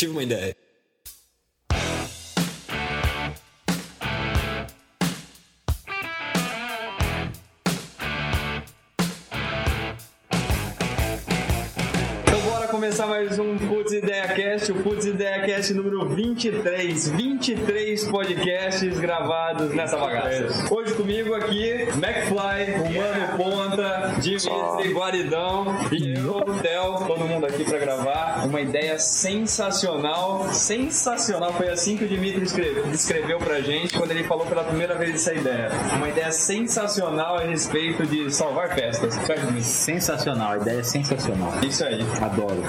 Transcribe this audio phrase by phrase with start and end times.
[0.00, 0.56] tive uma ideia.
[12.22, 13.58] Então bora começar mais um
[14.70, 17.08] Cast, o Putz Ideia Cast número 23.
[17.08, 20.72] 23 podcasts gravados nessa bagaça.
[20.72, 27.64] Hoje comigo aqui, McFly, o Mano Ponta, Dimitri Guaridão e eu, Theo, todo mundo aqui
[27.64, 28.46] pra gravar.
[28.46, 31.52] Uma ideia sensacional, sensacional.
[31.54, 35.14] Foi assim que o Dimitri escreveu, descreveu pra gente quando ele falou pela primeira vez
[35.14, 35.70] essa ideia.
[35.96, 39.18] Uma ideia sensacional a respeito de salvar festas.
[39.62, 41.52] Sensacional, a ideia é sensacional.
[41.62, 42.00] Isso aí.
[42.20, 42.62] Adoro.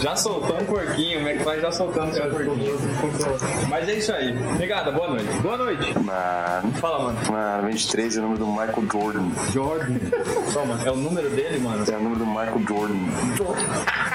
[0.00, 3.68] Já soltou um porquinho, McFly já soltando seu.
[3.68, 4.34] Mas é isso aí.
[4.54, 5.28] Obrigado, boa noite.
[5.42, 5.98] Boa noite.
[5.98, 7.18] Mano, Fala, mano.
[7.30, 9.30] mano, 23 é o número do Michael Jordan.
[9.52, 9.94] Jordan.
[10.50, 10.86] Só, mano.
[10.86, 11.84] É o número dele, mano?
[11.86, 14.13] É o número do Michael Jordan.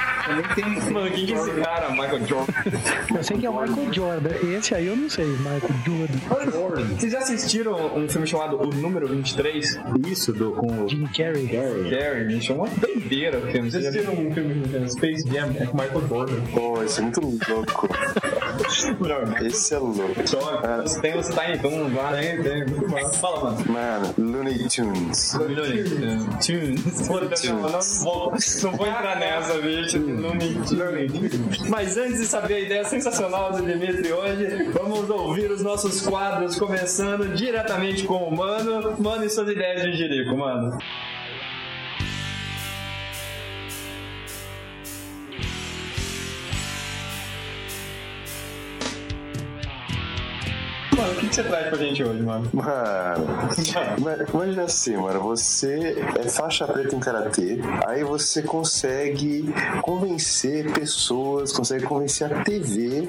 [0.91, 2.53] Mano, quem que é esse cara, Michael Jordan?
[3.15, 4.29] Eu sei que é o Michael Jordan.
[4.57, 6.83] Esse aí eu não sei, Michael Jordan.
[6.95, 9.79] Vocês já assistiram um filme chamado O Número 23?
[10.07, 11.47] Isso do, com o Jim Carrey.
[11.89, 13.71] Gary, me chamou uma doideira o filme.
[13.71, 16.41] Vocês já assistiram um filme Space Jam é com Michael Jordan?
[16.53, 17.89] Pô, esse é muito louco.
[19.41, 20.27] Esse é louco.
[20.27, 20.61] Só,
[21.01, 22.37] tem os Tiny Toons lá, né?
[22.37, 23.19] Tem, muito massa.
[23.19, 23.65] Fala, mano.
[23.67, 25.37] Mano, Looney Tunes.
[26.45, 27.09] Tunes.
[27.09, 29.97] Não, não vou, não vou entrar nessa, bicho.
[31.69, 36.57] Mas antes de saber a ideia sensacional do Dimitri hoje, vamos ouvir os nossos quadros,
[36.57, 38.95] começando diretamente com o Mano.
[38.99, 40.77] Mano e suas ideias de Jerico, mano.
[50.99, 52.49] Mano, o que, você traz pra gente hoje, mano?
[52.51, 59.45] Mano, imagina assim, mano, você é faixa preta em karatê, aí você consegue
[59.81, 63.07] convencer pessoas, consegue convencer a TV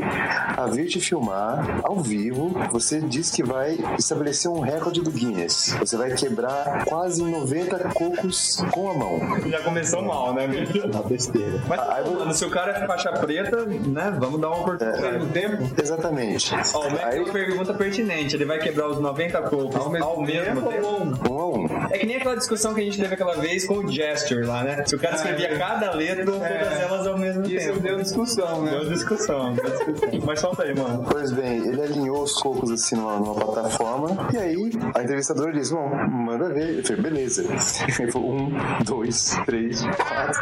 [0.57, 2.55] a vir te filmar ao vivo.
[2.71, 5.77] Você diz que vai estabelecer um recorde do Guinness.
[5.81, 9.19] Você vai quebrar quase 90 cocos com a mão.
[9.51, 10.87] Já começou mal, né, bicho?
[10.87, 11.61] Uma besteira.
[11.67, 15.27] Mas, Aí mano, se o cara é faixa preta, né, vamos dar uma oportunidade no
[15.27, 15.69] tempo.
[15.77, 16.55] Exatamente.
[16.73, 18.37] Ó, o Mac Aí, pergunta pertinente.
[18.37, 21.31] Ele vai quebrar os 90 cocos ao mesmo, tempo?
[21.31, 21.67] um a um.
[21.91, 24.63] É que nem aquela discussão que a gente teve aquela vez com o Gesture lá,
[24.63, 24.85] né?
[24.85, 27.57] Se o cara escrevia cada letra, todas elas ao mesmo tempo.
[27.57, 28.71] Isso deu discussão, né?
[28.73, 30.21] Deu discussão, deu discussão.
[30.27, 31.07] Mas solta aí, mano.
[31.11, 34.57] Pois bem, ele alinhou os cocos assim numa, numa plataforma e aí
[34.95, 36.79] a entrevistadora disse: Bom, manda ver.
[36.79, 37.45] Eu falei: Beleza.
[37.99, 38.53] Ele falou: Um,
[38.85, 40.41] dois, três, quatro.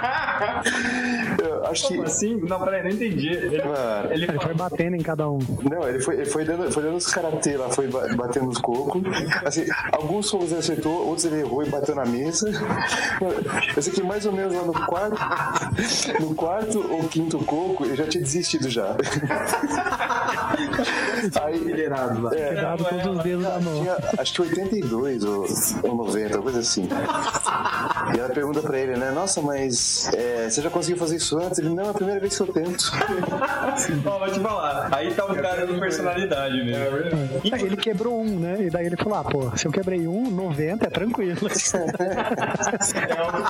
[1.68, 1.94] Eu acho que.
[1.94, 2.36] Como assim?
[2.36, 3.28] Não, peraí, não entendi.
[3.28, 5.38] Ele, Mano, ele Ele foi batendo em cada um.
[5.70, 8.58] não, ele foi, ele foi, dando, foi dando os karatê lá, foi ba- batendo os
[8.58, 9.02] cocos.
[9.44, 12.50] Assim, alguns cocos ele acertou, outros ele errou e bateu na mesa.
[13.76, 15.16] Eu sei que mais ou menos lá no quarto,
[16.20, 18.96] no quarto ou quinto coco, ele já tinha desistido já.
[21.42, 22.34] Aí, Liderado lá.
[22.34, 23.80] é, Cuidado com os dedos da mão.
[23.82, 25.46] tinha acho que 82 ou,
[25.82, 26.88] ou 90, coisa assim.
[28.14, 29.10] E ela pergunta pra ele, né?
[29.10, 31.57] Nossa, mas é, você já conseguiu fazer isso antes?
[31.58, 32.92] Ele, não, é a primeira vez que eu tento.
[34.06, 34.88] ó, vou te falar.
[34.92, 36.98] Aí tá o cara de personalidade mesmo.
[37.52, 38.56] Aí Ele quebrou um, né?
[38.60, 41.38] E daí ele falou: ah, pô, se eu quebrei um, 90 é tranquilo.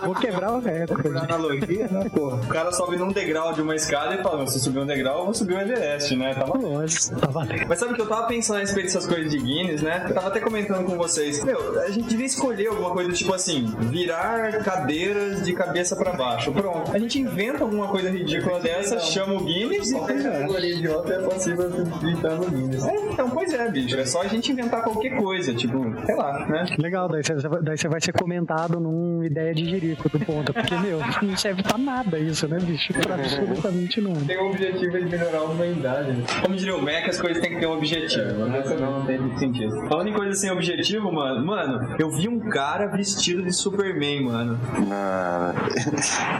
[0.04, 1.18] Vou quebrar o recorde.
[1.18, 2.36] analogia, né, porra?
[2.36, 5.24] O cara sobe num degrau de uma escada e fala, se subir um degrau, eu
[5.26, 6.34] vou subir o Everest, né?
[6.34, 7.66] Tava Lógico, tá valendo.
[7.68, 10.06] Mas sabe que eu tava pensando a respeito dessas coisas de Guinness, né?
[10.08, 11.42] Eu tava até comentando com vocês.
[11.44, 16.52] Meu, a gente devia escolher alguma coisa tipo assim, virar cadeiras de cabeça pra baixo.
[16.52, 16.92] Pronto.
[16.92, 21.70] A gente inventa alguma coisa ridícula dessa, chama o Guinness e idiota é possível
[22.02, 22.84] entrar no Guinness.
[22.84, 23.96] É, então, pois é, bicho.
[23.96, 26.66] É só a gente inventar qualquer coisa, tipo, sei lá, né?
[26.78, 30.52] Legal, daí você, daí você vai ser comentado num ideia de jerico do ponta.
[30.52, 32.92] Porque, meu, não serve pra nada isso, né, bicho?
[32.94, 34.20] Pra absolutamente nada.
[34.26, 36.12] Tem o objetivo de melhorar a humanidade.
[36.12, 36.24] né?
[36.42, 38.46] Como diria o Mac, as coisas têm que ter um objetivo.
[38.46, 38.62] Né?
[38.62, 39.88] Senão não tem muito sentido.
[39.88, 44.58] Falando em coisa sem objetivo, mano, mano, eu vi um cara vestido de Superman, mano.
[44.90, 45.52] Ah,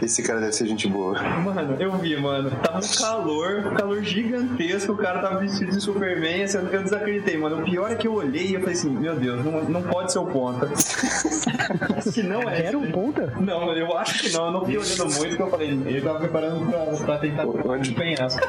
[0.01, 1.21] esse cara deve ser gente boa.
[1.21, 2.51] Mano, eu vi, mano.
[2.61, 7.37] Tava um calor, um calor gigantesco, o cara tava vestido de Superman, assim, eu desacreditei,
[7.37, 7.59] mano.
[7.61, 10.11] O pior é que eu olhei e eu falei assim, meu Deus, não, não pode
[10.11, 10.69] ser o ponta.
[12.01, 12.65] Se não é.
[12.65, 13.33] Era um ponta?
[13.39, 16.19] Não, eu acho que não, eu não fiquei olhando muito, porque eu falei, ele tava
[16.19, 18.39] preparando pra, pra tentar Onde- de penhasco.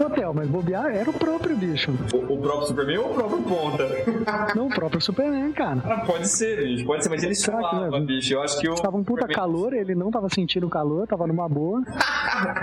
[0.00, 1.92] Hotel, mas bobear era o próprio bicho.
[2.12, 3.88] O, o próprio Superman ou o próprio ponta?
[4.54, 5.80] Não, o próprio Superman, cara.
[5.84, 6.84] Ah, pode ser, bicho.
[6.84, 8.00] Pode ser, mas ele Será que suava, não é?
[8.00, 8.34] bicho.
[8.34, 8.74] Eu acho que o.
[8.74, 11.80] Tava um puta calor, ele não tava sentindo calor, tava numa boa.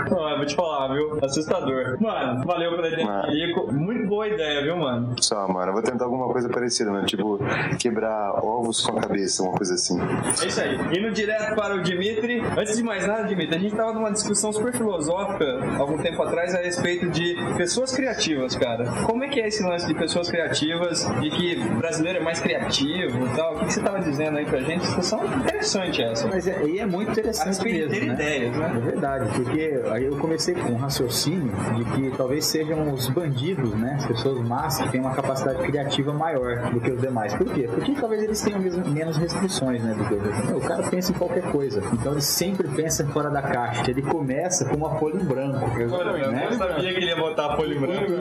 [0.10, 1.20] Não, eu vou te falar, viu?
[1.24, 1.98] Assustador.
[2.02, 3.72] Mano, valeu pela ideia, Ah.
[3.72, 5.16] Muito boa ideia, viu, mano?
[5.22, 7.06] Só, mano, eu vou tentar alguma coisa parecida, mano.
[7.06, 7.40] Tipo,
[7.80, 10.00] quebrar ovos com a cabeça, uma coisa assim.
[10.00, 10.76] É isso aí.
[10.98, 12.42] Indo direto para o Dimitri.
[12.58, 15.46] Antes de mais nada, Dimitri, a gente tava numa discussão super filosófica
[15.80, 18.86] algum tempo atrás a respeito de pessoas criativas, cara.
[19.06, 23.26] Como é que é esse lance de pessoas criativas, de que brasileiro é mais criativo
[23.26, 23.56] e tal?
[23.56, 24.82] O que você tava dizendo aí pra gente?
[24.82, 26.28] Discussão interessante essa.
[26.28, 28.14] Mas é, e é muito A interessante respeito de mesmo, ter né?
[28.14, 28.74] ideias, né?
[28.76, 33.74] É verdade, porque aí eu comecei com um raciocínio de que talvez sejam os bandidos,
[33.76, 33.96] né?
[34.00, 37.34] As pessoas más que têm uma capacidade criativa maior do que os demais.
[37.36, 37.68] Por quê?
[37.74, 39.94] Porque talvez eles tenham mesmo- menos restrições, né?
[39.94, 41.82] Do que os O cara pensa em qualquer coisa.
[41.94, 43.90] Então ele sempre pensa fora da caixa.
[43.90, 45.80] Ele começa com uma folha em branco.
[45.80, 45.88] Eu
[46.32, 46.48] né?
[46.52, 47.76] não sabia que ele ia botar folha.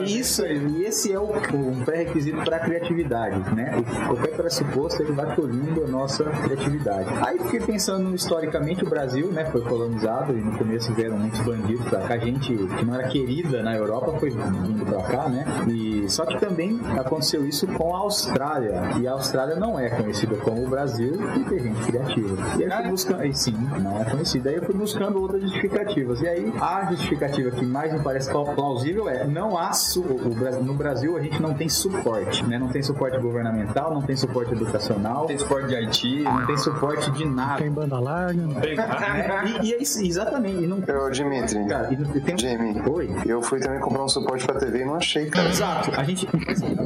[0.05, 3.75] E Isso, e esse é o, o pré-requisito para a criatividade, né?
[3.77, 7.07] O- Qualquer pressuposto ele vai tolhindo a nossa criatividade.
[7.25, 11.85] Aí fiquei pensando historicamente o Brasil, né, foi colonizado e no começo vieram muitos bandidos
[11.87, 15.45] pra cá, gente que não era querida na Europa foi vindo pra cá, né?
[15.69, 20.35] E só que também aconteceu isso com a Austrália e a Austrália não é conhecida
[20.37, 22.37] como o Brasil e tem gente criativa.
[22.59, 24.49] E aí eu fui buscando, e sim, não é conhecida.
[24.49, 26.21] Aí eu fui buscando outras justificativas.
[26.21, 28.31] E aí a justificativa que mais me parece
[28.65, 32.59] plausível é não há su- o Brasil- no Brasil a gente não tem suporte, né?
[32.59, 36.21] Não tem suporte governamental, não tem suporte educacional, Tem esporte de Haiti.
[36.21, 37.57] não tem suporte de nada.
[37.57, 38.41] Tem banda larga.
[38.61, 38.75] Tem...
[38.75, 39.53] né?
[39.63, 40.63] E, e é isso, exatamente.
[40.63, 42.79] E não Eu, Dimitri, Cara, e não- e tem Jamie.
[42.87, 43.09] Oi.
[43.25, 45.49] eu fui também comprar um suporte pra TV e não achei, cara.
[45.49, 45.91] Exato.
[45.99, 46.27] A gente.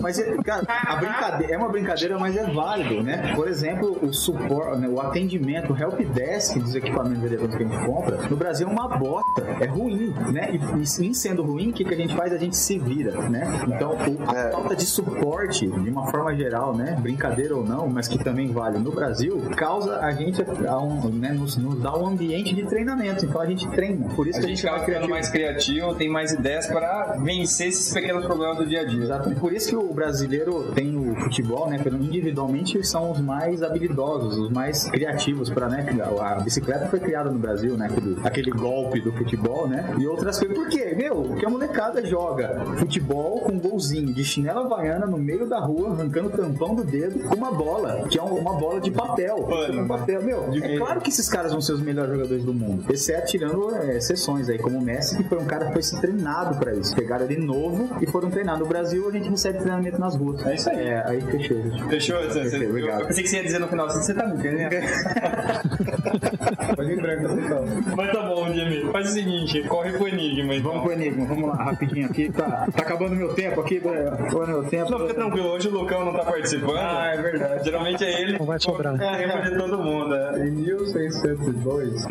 [0.02, 3.34] Mas, é, cara, a brincadeira é uma brincadeira, mas é válido, né?
[3.36, 7.68] Por exemplo, o suporte, né, o atendimento, o help desk dos equipamentos eletrônicos que a
[7.68, 10.50] gente compra, no Brasil é uma bosta, é ruim, né?
[10.78, 12.32] E, e sendo ruim, o que, que a gente faz?
[12.34, 13.48] A gente se vira, né?
[13.68, 13.96] Então,
[14.28, 14.52] a É.
[14.52, 16.98] falta de suporte, de uma forma geral, né?
[17.00, 21.32] Brincadeira ou não, mas que também vale no Brasil, causa a gente a um, né,
[21.32, 23.26] nos, nos dá um ambiente de treinamento.
[23.26, 24.08] Então a gente treina.
[24.16, 27.18] Por isso A que a gente acaba vai ficando mais criativo, tem mais ideias para
[27.22, 29.04] vencer esses pequenos problemas do dia a dia.
[29.04, 29.32] Exato.
[29.32, 31.78] E por isso que o brasileiro tem o futebol, né?
[31.80, 35.86] pelo- Individualmente são os mais habilidosos, os mais criativos para, né?
[36.22, 37.88] A bicicleta foi criada no Brasil, né?
[37.88, 39.94] Aquele, aquele golpe do futebol, né?
[40.00, 40.56] E outras coisas.
[40.58, 40.94] Por quê?
[40.96, 45.60] Meu, porque a molecada joga futebol com um golzinho de chinela havaiana no meio da
[45.60, 49.44] rua, arrancando o tampão do dedo com uma bola, que é uma bola de papel.
[49.44, 49.84] Pano.
[49.84, 50.24] Um papel.
[50.24, 52.92] Meu, é claro que esses caras vão ser os melhores jogadores do mundo.
[52.92, 56.00] Exceto tirando é, exceções aí, como o Messi, que foi um cara que foi se
[56.00, 56.96] treinado pra isso.
[56.96, 58.58] Pegaram ele novo e foram treinar.
[58.58, 60.46] No Brasil, a gente recebe treinamento nas ruas.
[60.46, 60.80] É isso aí.
[60.80, 61.58] É, aí fechou.
[61.90, 62.18] Fechou?
[62.18, 63.02] Você, você, Perfeito, eu, obrigado.
[63.02, 64.72] eu pensei que você ia dizer no final, você tá me entendendo?
[66.76, 67.66] Pode ir branco, então.
[67.96, 68.92] Mas tá bom, Jimmy.
[68.92, 70.56] Faz o seguinte, corre pro enigma.
[70.56, 70.72] Então.
[70.72, 72.32] Vamos pro Enigma, vamos lá, rapidinho aqui.
[72.32, 74.08] Tá, tá acabando meu tempo aqui, né?
[74.08, 74.92] Acabando meu tempo.
[74.92, 76.78] Não, fica tranquilo, hoje o Lucão não tá participando.
[76.78, 77.66] Ah, é verdade.
[77.66, 78.38] Geralmente é ele.
[78.38, 79.00] Não vai sobrar.
[79.02, 80.16] É, tempo de todo mundo.
[80.16, 80.48] É.
[80.48, 82.06] Em 1602,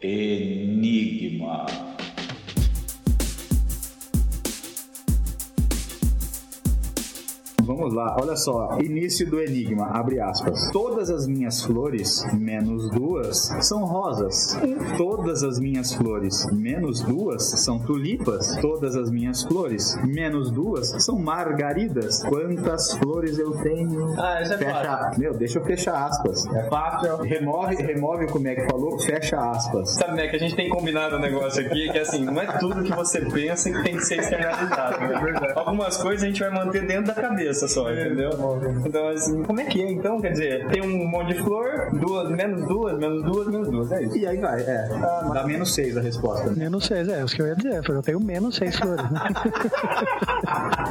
[0.00, 1.66] Enigma.
[7.66, 8.78] Vamos lá, olha só.
[8.80, 10.70] Início do enigma, abre aspas.
[10.70, 14.56] Todas as minhas flores, menos duas, são rosas.
[14.96, 18.54] Todas as minhas flores, menos duas, são tulipas.
[18.60, 22.22] Todas as minhas flores, menos duas, são margaridas.
[22.22, 24.14] Quantas flores eu tenho?
[24.16, 26.46] Ah, isso é Fecha, meu, deixa eu fechar aspas.
[26.54, 27.16] É fácil.
[27.22, 29.92] Remove, remove como é que falou, fecha aspas.
[29.94, 32.84] Sabe, né, que a gente tem combinado um negócio aqui, que assim, não é tudo
[32.84, 35.00] que você pensa que tem que ser externalizado.
[35.00, 35.52] Né?
[35.56, 38.30] Algumas coisas a gente vai manter dentro da cabeça só, entendeu?
[38.84, 39.90] Então, assim, como é que é?
[39.92, 43.92] Então, quer dizer, tem um monte de flor, duas, menos duas, menos duas, menos duas,
[43.92, 44.16] é isso.
[44.16, 44.88] E aí vai, é.
[45.32, 46.50] Dá menos seis a resposta.
[46.50, 46.54] né?
[46.56, 47.82] Menos seis, é, isso que eu ia dizer.
[47.88, 49.10] Eu tenho menos seis flores.
[49.10, 49.20] né?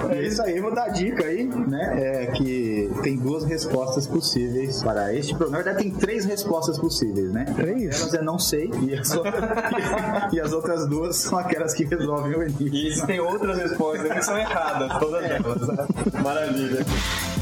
[0.09, 1.93] É isso aí, vou dar a dica aí, né?
[1.97, 5.57] É que tem duas respostas possíveis para este problema.
[5.57, 7.45] Na verdade, tem três respostas possíveis, né?
[7.55, 8.01] Três?
[8.01, 9.33] Elas é não sei e as, outras,
[10.33, 12.69] e as outras duas são aquelas que resolvem o enigma.
[12.75, 15.67] E existem outras respostas que são erradas, todas elas.
[15.67, 15.87] né?
[16.55, 17.34] Maravilha.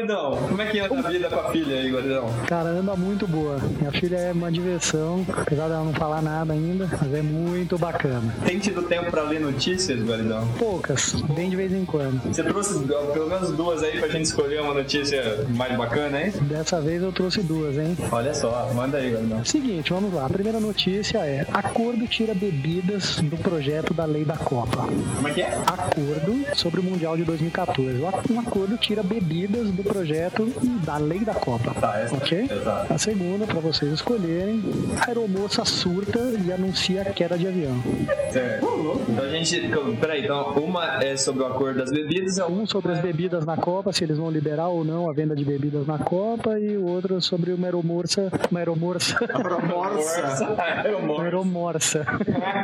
[0.00, 2.28] Guaridão, como é que anda a vida com a filha aí, Guaridão?
[2.46, 3.58] Cara, anda muito boa.
[3.78, 8.34] Minha filha é uma diversão, apesar dela não falar nada ainda, mas é muito bacana.
[8.46, 10.48] Tem tido tempo pra ler notícias, Guaridão?
[10.58, 12.22] Poucas, bem de vez em quando.
[12.24, 12.78] Você trouxe
[13.12, 16.32] pelo menos duas aí pra gente escolher uma notícia mais bacana, hein?
[16.42, 17.96] Dessa vez eu trouxe duas, hein?
[18.10, 19.44] Olha só, manda aí, Guaridão.
[19.44, 20.24] Seguinte, vamos lá.
[20.24, 24.86] A primeira notícia é: Acordo tira bebidas do projeto da lei da Copa.
[25.16, 25.58] Como é que é?
[25.66, 28.00] Acordo sobre o Mundial de 2014.
[28.30, 30.46] Um acordo tira bebidas do projeto
[30.84, 31.72] da lei da Copa.
[31.80, 32.48] Tá, essa- ok?
[32.50, 32.92] exato.
[32.92, 34.62] A segunda, para vocês escolherem,
[35.00, 37.74] a aeromoça surta e anuncia a queda de avião.
[38.32, 38.66] Certo.
[39.08, 39.70] Então a gente.
[40.00, 43.56] Peraí, então uma é sobre o acordo das bebidas, a Um sobre as bebidas na
[43.56, 46.86] Copa, se eles vão liberar ou não a venda de bebidas na Copa, e o
[46.86, 48.30] outro sobre uma aeromorça.
[48.50, 49.16] Uma aeromorça.
[49.24, 49.30] É
[49.70, 51.22] Morsa.
[51.22, 52.06] aeromorça.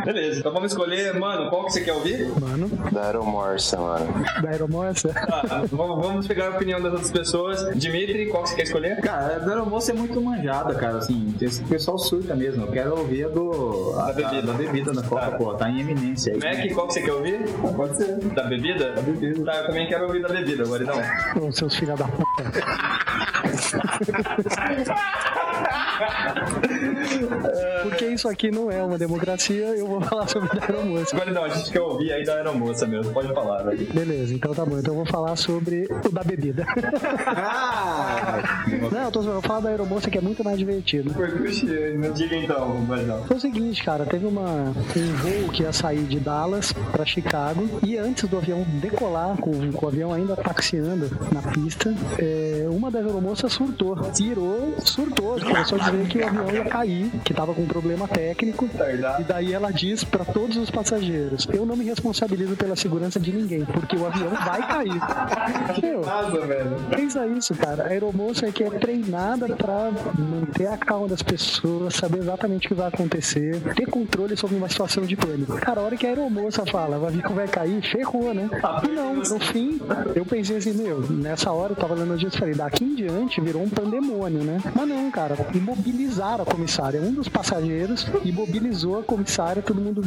[0.05, 2.29] Beleza, então vamos escolher, mano, qual que você quer ouvir?
[2.41, 4.07] Mano, Da Aeromorsa, mano.
[4.43, 5.09] da aeromorça.
[5.11, 7.65] Tá, vamos vamos pegar a opinião das outras pessoas.
[7.79, 9.01] Dimitri, qual que você quer escolher?
[9.01, 12.65] Cara, a da aeromoça é muito manjada, cara, assim, esse pessoal surta mesmo.
[12.67, 13.95] Eu quero ouvir a do.
[13.99, 14.43] A, Da bebida.
[14.43, 15.37] Da, da bebida da Copa, Tá.
[15.37, 16.39] pô, tá em eminência aí.
[16.39, 17.39] Mac, qual que você quer ouvir?
[17.77, 18.19] Pode ser.
[18.35, 18.93] Da bebida?
[18.93, 19.45] Da bebida.
[19.45, 21.01] Tá, eu também quero ouvir da bebida, agora então.
[21.47, 22.27] Ô, seus filhos da puta.
[27.83, 31.17] Porque isso aqui não é uma democracia, eu vou falar sobre a aeromoça.
[31.17, 33.93] Agora não, a gente quer ouvir aí da aeromoça mesmo, pode falar, velho.
[33.93, 34.79] Beleza, então tá bom.
[34.79, 36.67] Então eu vou falar sobre o da bebida.
[37.27, 38.65] Ah!
[38.91, 41.15] Não, eu tô zoando, eu vou falar da aeromoça que é muito mais divertido.
[41.99, 43.25] Não diga então, mas não.
[43.25, 47.69] Foi o seguinte, cara, teve uma, um voo que ia sair de Dallas pra Chicago
[47.83, 52.91] e antes do avião decolar, com, com o avião ainda taxiando na pista, é, uma
[52.91, 57.55] das aeromoças surtou, tirou, surtou, começou a dizer que o avião ia cair, que tava
[57.55, 58.69] com um problema técnico.
[59.19, 63.33] E daí ela diz pra todos os passageiros: Eu não me responsabilizo pela segurança de
[63.33, 65.01] ninguém, porque o avião vai cair.
[65.83, 66.03] Meu.
[66.91, 67.85] Pensa isso, cara.
[67.85, 72.69] A aeromoça é que é treinada pra manter a calma das pessoas, saber exatamente o
[72.69, 75.57] que vai acontecer, ter controle sobre uma situação de pânico.
[75.57, 78.49] Cara, a hora que a aeromoça fala, vai vir que vai cair, ferrou, né?
[78.85, 79.81] E não, no fim,
[80.15, 83.41] eu pensei assim, meu, nessa hora eu tava lendo disso e falei, daqui em diante
[83.41, 84.59] virou um pandemônio, né?
[84.75, 85.37] Mas não, cara,
[85.77, 87.01] imobilizaram a comissária.
[87.01, 90.03] Um dos passageiros imobilizou a comissária, todo mundo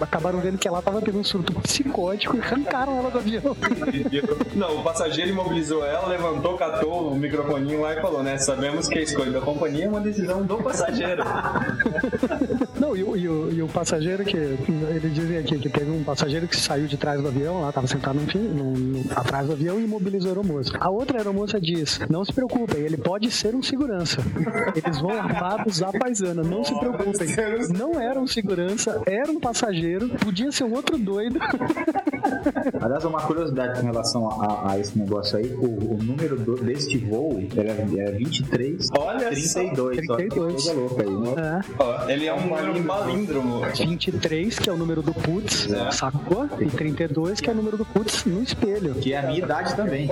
[0.00, 3.56] acabaram vendo que ela tava tendo um surto psicótico e arrancaram ela do avião.
[4.54, 8.38] Não, o passageiro imobilizou ela, levantou, catou o microfoninho lá e falou, né?
[8.38, 11.22] Sabemos que a escolha da companhia é uma decisão do passageiro.
[12.78, 14.36] Não, e o, e o- e o passageiro que.
[14.36, 17.86] Eles dizem aqui que teve um passageiro que saiu de trás do avião, lá, tava
[17.86, 20.72] sentado no no, no- atrás do avião e imobilizou a aeromoça.
[20.78, 24.18] A outra aeromoça diz: Não se preocupem, ele pode ser um segurança.
[24.88, 27.28] Eles vão armados à paisana, não se preocupem.
[27.76, 31.38] Não era um segurança, era um passageiro, podia ser um outro doido.
[32.80, 36.98] Aliás, uma curiosidade com relação a, a esse negócio aí, o, o número do, deste
[36.98, 39.78] voo era, era 23 Olha 32.
[39.78, 40.52] Olha que 32.
[40.52, 41.60] coisa louca aí, né?
[41.68, 41.82] É.
[41.82, 43.60] Ó, ele é um número palíndromo.
[43.76, 45.90] 23, que é o número do putz, É.
[45.90, 46.48] sacou?
[46.60, 48.94] E 32, que é o número do putz no espelho.
[48.94, 50.08] Que é a minha idade também.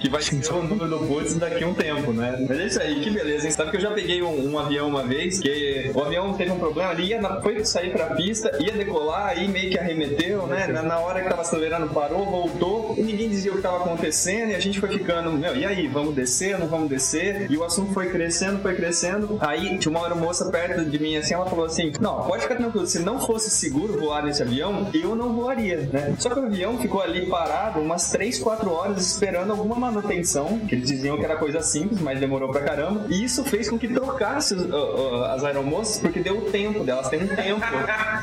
[0.00, 2.44] Que vai ser o número do Putz daqui a um tempo, né?
[2.48, 3.52] Mas é isso aí, que beleza, hein?
[3.52, 6.58] Sabe que eu já peguei um, um avião uma vez, que o avião teve um
[6.58, 10.66] problema ali, ia na- foi sair pra pista, ia decolar, aí meio que arremeteu, né?
[10.66, 14.50] Na, na hora que tava acelerando, parou, voltou, e ninguém dizia o que tava acontecendo,
[14.50, 17.50] e a gente foi ficando, meu, e aí, vamos descer, não vamos descer?
[17.50, 19.36] E o assunto foi crescendo, foi crescendo.
[19.40, 22.86] Aí tinha uma aeromoça perto de mim, assim, ela falou assim: Não, pode ficar tranquilo,
[22.86, 26.14] se não fosse seguro voar nesse avião, eu não voaria, né?
[26.18, 30.74] Só que o avião ficou ali parado umas 3, 4 horas esperando alguma manutenção, que
[30.74, 33.06] eles diziam que era coisa simples, mas demorou pra caramba.
[33.08, 37.22] E isso fez com que trocasse ó, as aeromoças, porque deu o tempo delas, tem
[37.22, 37.60] um tempo,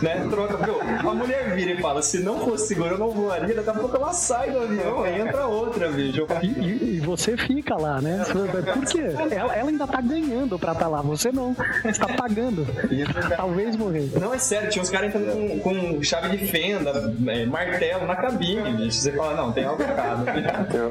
[0.01, 0.27] né?
[0.29, 3.53] Troca, meu, a mulher vira e fala: Se não fosse seguro, eu não voaria.
[3.55, 6.25] Daqui a pouco ela sai do avião, aí entra outra, bicho.
[6.41, 8.23] E, e- e você fica lá, né?
[8.73, 9.03] Por quê?
[9.31, 11.55] Ela, ela ainda tá ganhando pra estar lá, você não.
[11.83, 12.65] Você tá pagando.
[13.35, 14.09] Talvez morrer.
[14.19, 18.15] Não, é sério, tinha uns caras entrando com, com chave de fenda, é, martelo na
[18.15, 18.97] cabine, bicho.
[18.99, 20.25] Você fala, não, tem algo errado.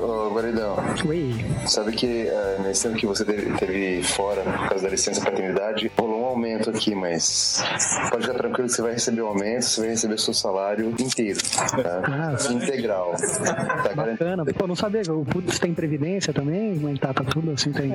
[0.02, 1.34] Ô, Guaridão, Ui.
[1.66, 6.21] sabe que eh, nesse tempo que você teve, teve fora, causa da licença paternidade, rolou
[6.32, 7.62] aumento aqui, mas
[8.10, 11.40] pode ficar tranquilo que você vai receber o aumento, você vai receber seu salário inteiro,
[11.82, 12.02] tá?
[12.04, 13.14] Ah, Integral.
[13.44, 13.92] Tá.
[13.94, 14.44] Bacana.
[14.44, 15.02] Pô, não sabia.
[15.12, 16.74] O Putz tem previdência também?
[16.76, 17.12] Como é tá?
[17.12, 17.72] Tá tudo assim?
[17.72, 17.92] Tem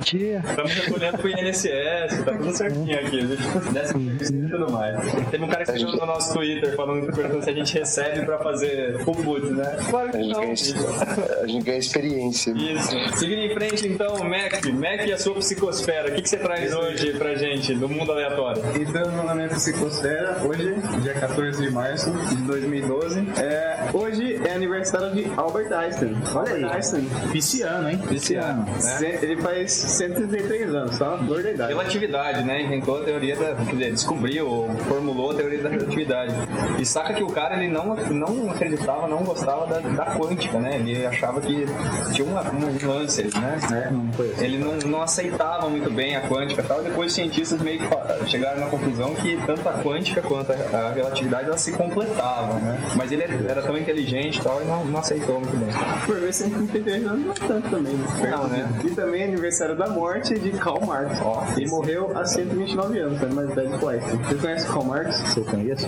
[0.00, 0.42] tia?
[0.48, 3.38] Estamos recolhendo pro INSS, tá tudo certinho aqui.
[3.72, 5.12] Décimo terceiro e tudo mais.
[5.30, 8.38] Teve um cara que escreveu no nosso Twitter falando perguntando se a gente recebe pra
[8.38, 9.76] fazer o put, né?
[9.90, 10.40] Claro A que gente, não.
[10.40, 12.50] ganha, a gente ganha experiência.
[12.52, 13.18] Isso.
[13.18, 14.64] Seguindo em frente, então, Mac.
[14.72, 16.10] Mac e a sua psicosfera.
[16.10, 18.62] O que, que você traz hoje pra gente do mundo aleatório?
[18.80, 25.12] Entrando no momento Psicosfera, hoje, dia 14 de março de 2012, é, hoje é aniversário
[25.14, 26.16] de Albert Einstein.
[26.34, 26.64] Olha aí.
[26.64, 27.08] Einstein.
[27.30, 27.98] Pisciano, hein?
[28.08, 29.18] Pisciano, né?
[29.22, 31.72] Ele faz 133 anos, uma flor da idade.
[31.72, 32.62] Relatividade, né?
[32.62, 33.54] Inventou a teoria da.
[33.54, 36.34] Quer dizer, descobriu ou formulou a teoria da relatividade.
[36.78, 40.76] E saca que o cara ele não, não acreditava, não gostava da, da quântica, né?
[40.76, 41.66] Ele achava que
[42.12, 43.58] tinha uma, um lance, né?
[43.72, 44.44] É, não assim.
[44.44, 46.82] Ele não, não aceitava muito bem a quântica e tal.
[46.82, 50.92] Depois os cientistas meio que chegaram na conclusão que tanto a quântica quanto a, a
[50.92, 52.78] relatividade elas se completavam, né?
[52.96, 55.68] Mas ele era tão inteligente e tal e não, não aceitou muito bem.
[56.06, 57.94] Por ver se não entendendo bastante também.
[58.30, 58.68] Não, né?
[58.84, 61.20] E também é aniversário da morte de Karl Marx.
[61.22, 64.16] Ó, Ele morreu há 129 anos, é mais velho que o Einstein.
[64.18, 65.20] Você conhece Karl Marx?
[65.20, 65.86] Você conhece?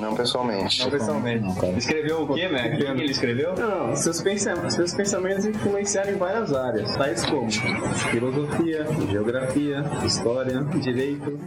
[0.00, 0.82] Não pessoalmente.
[0.84, 1.44] Não pessoalmente.
[1.44, 1.72] Não, cara.
[1.72, 2.72] Escreveu o quê, Mac?
[2.74, 3.54] O que ele escreveu?
[3.56, 7.50] Não, seus pensamentos, seus pensamentos influenciaram em várias áreas, tais como
[8.10, 11.38] filosofia, geografia, história, direito,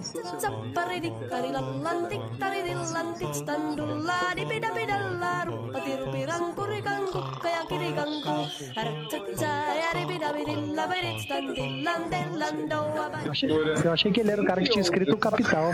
[13.83, 15.71] Eu achei, que ele era o cara que tinha escrito o Capital.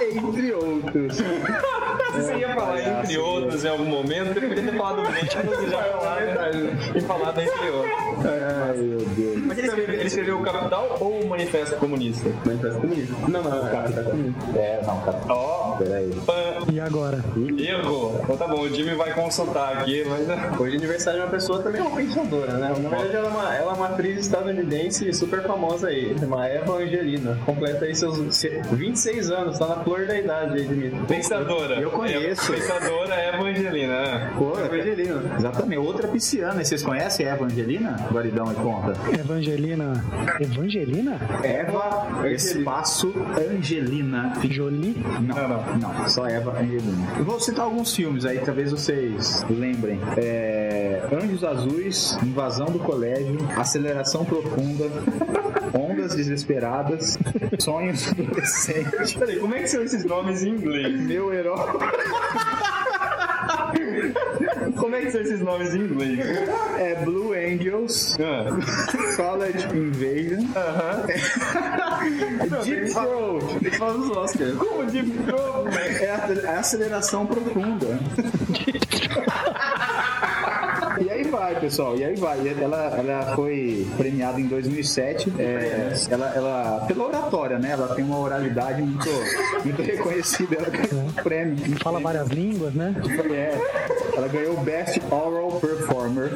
[0.00, 1.18] entre outros.
[2.12, 6.20] Você ia falar entre outros em algum momento, você podia ter falado e já falar,
[6.20, 6.50] né?
[6.94, 8.07] E falado entre outros.
[8.24, 9.36] Ai, meu Deus.
[9.44, 12.28] Mas ele escreveu, ele escreveu o Capital ou o Manifesto Comunista?
[12.44, 13.14] Manifesto comunista.
[13.28, 14.58] Não, não, é Manifesto comunista.
[14.58, 15.20] É, não, cara.
[15.28, 16.10] Ó, Peraí.
[16.26, 17.24] pan, E agora?
[17.58, 18.20] erro.
[18.22, 20.26] Então tá bom, o Jimmy vai consultar aqui, mas...
[20.26, 20.50] né?
[20.58, 22.68] Hoje é aniversário de uma pessoa também é uma pensadora, né?
[22.80, 26.74] Na verdade, ela é uma, ela é uma atriz estadunidense super famosa aí, uma Eva
[26.76, 27.38] Angelina.
[27.46, 28.18] Completa aí seus
[28.72, 30.98] 26 anos, tá na flor da idade aí, Dimitri.
[31.06, 31.74] Pensadora.
[31.80, 32.52] Eu conheço.
[32.52, 34.02] É, pensadora é Evangelina.
[34.02, 34.32] né?
[34.36, 35.22] Pô, Eva Angelina.
[35.38, 36.64] Exatamente, outra pisciana.
[36.64, 37.96] Vocês conhecem a Eva Angelina?
[38.10, 38.92] Guaridão e conta.
[39.18, 40.04] Evangelina.
[40.40, 41.20] Evangelina?
[41.42, 44.32] Eva Espaço Angelina.
[44.48, 44.96] Jolie?
[45.20, 47.08] Não, não, não, só Eva Angelina.
[47.18, 50.00] Eu vou citar alguns filmes aí, talvez vocês lembrem.
[50.16, 54.86] É, Anjos Azuis, Invasão do Colégio, Aceleração Profunda,
[55.74, 57.18] Ondas Desesperadas,
[57.58, 61.00] Sonhos Adolescentes, Peraí, como é que são esses nomes em inglês?
[61.00, 61.58] Meu Herói.
[64.88, 66.18] Como é que são esses nomes em inglês?
[66.78, 68.46] É Blue Angels, Ah.
[69.16, 70.46] College Invasion,
[72.64, 73.44] Deep Throat.
[73.60, 74.56] Tem que falar dos Oscars.
[74.56, 75.76] Como Deep Throat?
[75.76, 76.10] É é
[76.48, 77.86] a aceleração profunda.
[81.48, 82.38] E aí vai, pessoal, e aí vai.
[82.42, 85.32] E Ela, ela foi premiada em 2007.
[85.38, 87.70] é, ela, ela, pela oratória, né?
[87.72, 89.08] Ela tem uma oralidade muito,
[89.64, 90.56] muito reconhecida.
[90.56, 91.56] Ela ganhou um prêmio.
[91.82, 92.94] Fala várias línguas, né?
[93.32, 93.58] É,
[94.16, 96.30] ela ganhou o Best Oral Performer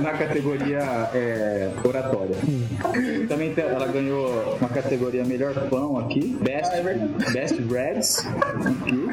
[0.00, 0.78] na categoria
[1.14, 2.36] é, oratória.
[3.28, 6.72] Também te- ela ganhou uma categoria Melhor Pão aqui, Best,
[7.32, 9.08] Best Breads aqui.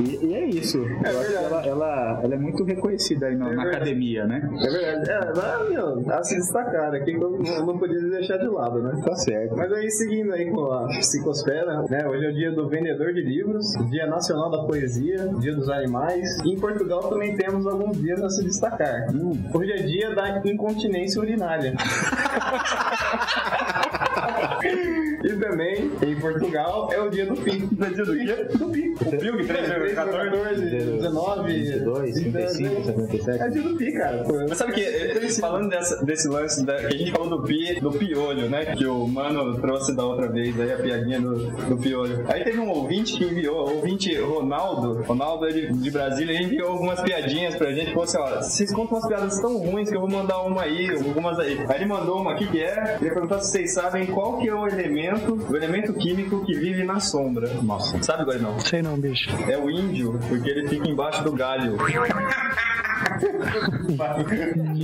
[0.00, 0.78] E, e é isso.
[0.78, 4.48] Eu acho que ela, ela, ela é muito reconhecida aí na, na academia, né?
[4.76, 5.10] É verdade.
[5.10, 8.92] É, ela, meu, a se destacar aqui eu não podia deixar de lado, né?
[9.04, 9.56] Tá certo.
[9.56, 12.06] Mas aí, seguindo aí com a psicosfera, né?
[12.06, 16.38] Hoje é o dia do vendedor de livros, dia nacional da poesia, dia dos animais.
[16.44, 19.06] E em Portugal também temos alguns dias a se destacar.
[19.54, 21.74] Hoje é dia da incontinência urinária.
[25.24, 27.58] e também, em Portugal, é o dia do pi.
[27.58, 28.34] Do quê?
[28.58, 28.90] Do pi.
[28.90, 29.94] O que 3, 14.
[29.94, 33.50] 14, 19, 22, 35, É 77.
[33.52, 34.24] dia do pi, cara.
[34.48, 37.90] Mas sabe que, falando dessa- desse lance, da- que a gente falou do, pi, do
[37.92, 38.66] piolho, né?
[38.76, 41.34] Que o mano trouxe da outra vez aí a piadinha do,
[41.68, 42.24] do piolho.
[42.28, 46.72] Aí teve um ouvinte que enviou, ouvinte Ronaldo, Ronaldo é de, de Brasília, ele enviou
[46.72, 47.88] algumas piadinhas pra gente.
[47.90, 50.88] Falou assim: ó, vocês contam umas piadas tão ruins que eu vou mandar uma aí,
[50.90, 51.58] algumas aí.
[51.68, 54.54] Aí ele mandou uma aqui que é, ele perguntou se vocês sabem qual que é
[54.54, 57.48] o elemento, o elemento químico que vive na sombra.
[57.62, 58.02] Nossa.
[58.02, 58.58] Sabe, Guarinão?
[58.60, 59.30] Sei não, bicho.
[59.48, 61.76] É o índio, porque ele fica embaixo do galho.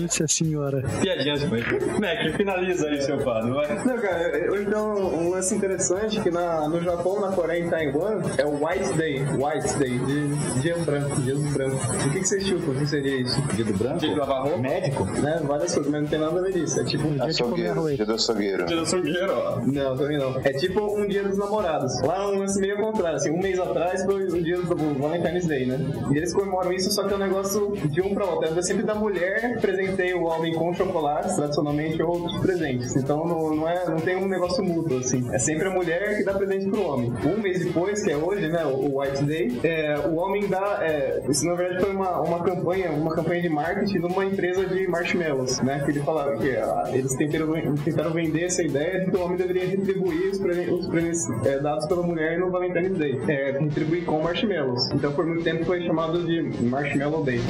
[0.02, 0.82] Nossa senhora.
[1.00, 1.62] Piadinhas, mãe.
[2.00, 3.84] Mac, finaliza aí, seu padre, vai.
[3.84, 7.70] Não, cara, eu- então um lance interessante que na, no Japão, na Coreia e em
[7.70, 11.76] Taiwan é o White Day, White Day, de dia branco, dia do branco.
[11.76, 12.70] O que, que você chupa?
[12.70, 13.40] O que seria isso?
[13.54, 13.98] Dia do branco?
[13.98, 14.58] Dia de lavar roupa?
[14.58, 15.04] Médico?
[15.04, 15.40] Né?
[15.44, 16.80] Várias coisas, mas não tem nada a ver disso.
[16.80, 17.08] É tipo.
[17.08, 17.96] Dia de comer arroz.
[17.96, 18.66] dia do açougueiro.
[18.66, 19.60] Dia do açougueiro, ó.
[19.66, 20.40] Não, também não.
[20.44, 22.00] É tipo um dia dos namorados.
[22.02, 23.16] Lá é um lance meio contrário.
[23.16, 25.78] Assim, um mês atrás foi o dia do Valentine's Day, né?
[26.12, 28.58] E eles comemoram isso, só que é um negócio de um pra outro.
[28.58, 32.96] É sempre da mulher presenteia o homem com chocolates, tradicionalmente, ou outros presentes.
[32.96, 35.28] Então não, não, é, não tem um negócio mútuo, assim.
[35.32, 37.12] É sempre a mulher que dá presente pro homem.
[37.24, 38.64] Um mês depois, que é hoje, né?
[38.64, 40.80] O White Day, é, o homem dá.
[40.82, 44.86] É, isso na verdade foi uma, uma campanha, uma campanha de marketing numa empresa de
[44.88, 45.82] marshmallows, né?
[45.84, 49.36] Que ele falava que ah, eles tentaram, tentaram vender essa ideia de que o homem
[49.36, 53.20] deveria retribuir os prêmios, os é, dados pela mulher no Valentine's Day.
[53.28, 54.90] É, retribuir com marshmallows.
[54.92, 57.40] Então por muito tempo foi chamado de Marshmallow Day.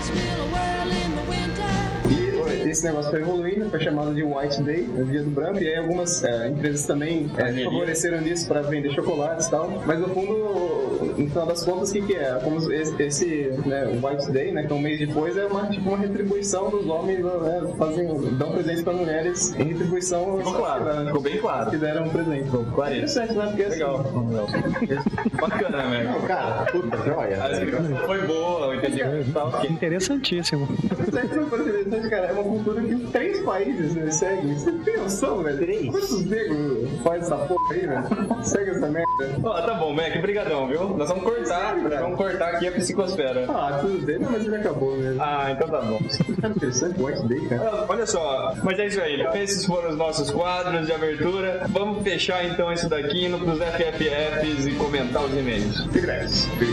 [0.00, 0.69] It's a
[2.68, 5.76] esse negócio foi evoluindo, foi chamado de White Day, o dia do branco, e aí
[5.76, 9.70] algumas é, empresas também é, favoreceram nisso para vender chocolates e tal.
[9.86, 12.38] Mas no fundo, no final das contas, o que, que é?
[12.42, 13.26] Como esse, esse
[13.66, 16.86] né, White Day, né, que é um mês depois, é uma, tipo, uma retribuição dos
[16.86, 20.38] homens, né, fazem, dão presente para mulheres em retribuição.
[20.38, 21.70] Ficou claro, que, ficou bem claro.
[21.70, 22.44] Que deram um presente.
[22.44, 23.46] Ficou É interessante, né?
[23.46, 24.04] Porque assim, Legal.
[25.40, 26.10] Bacana, velho.
[26.10, 27.42] Não, cara, puta, joia.
[27.42, 29.24] A explicação foi boa, entendeu?
[29.32, 29.62] Tá.
[29.68, 30.68] Interessantíssimo.
[31.08, 34.54] Interessante, cara, é uma cultura que três países né, seguem.
[34.54, 35.58] Você tem noção, velho?
[35.58, 35.86] Três?
[35.90, 38.44] Quantos negros fazem essa porra aí, velho?
[38.44, 39.10] Segue essa merda.
[39.44, 40.96] Ó, tá bom, Mac, brigadão, viu?
[40.96, 43.46] Nós vamos cortar, vamos cortar aqui a psicosfera.
[43.48, 45.22] Ah, tudo bem, não, mas ele acabou mesmo.
[45.22, 45.98] Ah, então tá bom.
[46.40, 47.70] Cara, interessante, White Day, cara.
[47.70, 49.20] Ah, Olha só, mas é isso aí.
[49.34, 51.66] Esses foram os nossos quadros de abertura.
[51.68, 55.86] Vamos fechar então isso daqui indo pros FFFs e comentar os e-mails.
[55.86, 56.46] Big Grass.
[56.58, 56.72] Big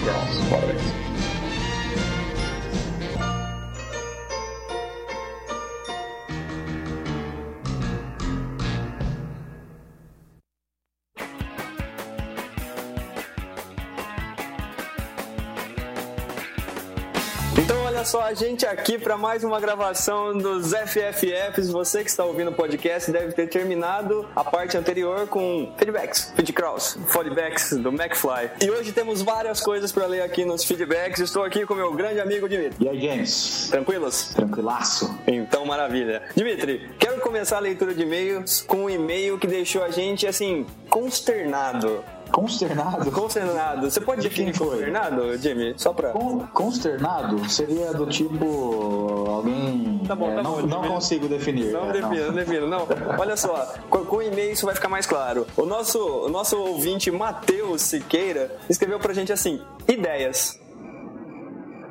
[18.67, 21.69] aqui para mais uma gravação dos FFFs.
[21.69, 26.97] Você que está ouvindo o podcast deve ter terminado a parte anterior com feedbacks, feedcross,
[27.07, 28.51] feedbacks do McFly.
[28.61, 31.21] E hoje temos várias coisas para ler aqui nos feedbacks.
[31.21, 32.85] Estou aqui com meu grande amigo Dimitri.
[32.85, 33.69] E aí, James?
[33.71, 34.29] Tranquilos?
[34.35, 35.17] Tranquilaço?
[35.25, 36.23] Então, maravilha.
[36.35, 40.65] Dimitri, quero começar a leitura de e-mails com um e-mail que deixou a gente, assim,
[40.89, 42.03] consternado.
[42.31, 43.11] Consternado?
[43.11, 43.89] Consternado.
[43.89, 44.67] Você pode De definir foi?
[44.67, 45.73] consternado, Jimmy?
[45.77, 46.09] Só pra...
[46.11, 50.01] Con- consternado seria do tipo alguém.
[50.07, 50.93] Tá bom, é, tá não, bom, não Jimmy.
[50.93, 51.71] consigo definir.
[51.71, 52.67] Não é, defino, não defino.
[52.67, 52.87] Não,
[53.19, 55.45] olha só, com, com o e-mail isso vai ficar mais claro.
[55.57, 60.59] O nosso, o nosso ouvinte, Matheus Siqueira, escreveu pra gente assim: ideias.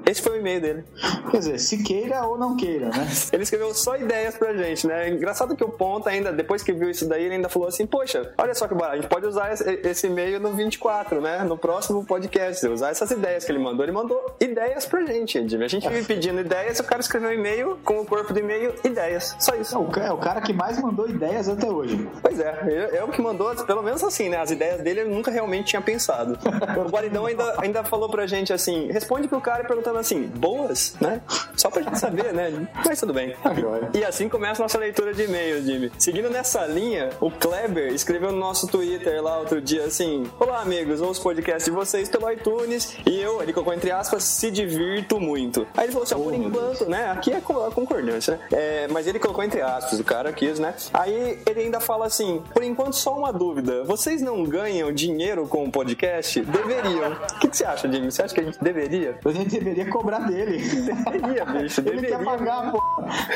[0.06, 0.84] Esse foi o e-mail dele.
[1.30, 3.08] Quer dizer, se queira ou não queira, né?
[3.32, 5.08] Ele escreveu só ideias pra gente, né?
[5.08, 8.32] Engraçado que o Ponta ainda, depois que viu isso daí, ele ainda falou assim, poxa,
[8.38, 11.44] olha só que barato, a gente pode usar esse, e-mail no 24, né?
[11.44, 13.84] No próximo podcast, usar essas ideias que ele mandou.
[13.84, 15.64] Ele mandou ideias pra gente, Jimmy.
[15.64, 18.74] A gente vive pedindo ideias, o cara escreveu um e-mail com o corpo do e-mail,
[18.84, 19.36] ideias.
[19.38, 19.74] Só isso.
[19.76, 22.08] É o, é cara que mais mandou ideias até hoje.
[22.22, 24.38] Pois é, é, o que mandou, pelo menos assim, né?
[24.38, 26.38] As ideias dele ele nunca realmente tinha pensado.
[26.76, 29.64] O Guaridão ainda, ainda falou pra gente assim: responde pro cara
[29.96, 31.20] perguntando assim, boas, né?
[31.56, 32.68] Só pra gente saber, né?
[32.84, 33.34] Mas tudo bem.
[33.42, 33.54] Tá.
[33.94, 35.90] E assim começa a nossa leitura de e-mails, Jimmy.
[35.98, 41.00] Seguindo nessa linha, o Kleber escreveu no nosso Twitter lá outro dia assim: Olá, amigos,
[41.00, 45.20] ouço o podcast de vocês pelo iTunes e eu, ele colocou entre aspas, se divirto
[45.20, 45.66] muito.
[45.76, 47.10] Aí ele falou assim: ó, por enquanto, né?
[47.10, 48.40] Aqui é a concordância, né?
[48.52, 50.74] É, mas ele colocou entre aspas, o cara quis, né?
[50.92, 53.84] Aí ele ainda fala assim: por enquanto, só uma dúvida.
[53.84, 56.40] Vocês não ganham dinheiro com o podcast?
[56.40, 57.12] Deveriam.
[57.12, 58.10] O que, que você acha, Jimmy?
[58.10, 59.18] Você acha que a gente deveria?
[59.24, 60.58] A gente deveria cobrar dele.
[60.58, 62.18] Deveria, bicho, Ele deveria.
[62.18, 62.85] quer pagar, pô.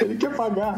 [0.00, 0.76] Ele quer pagar.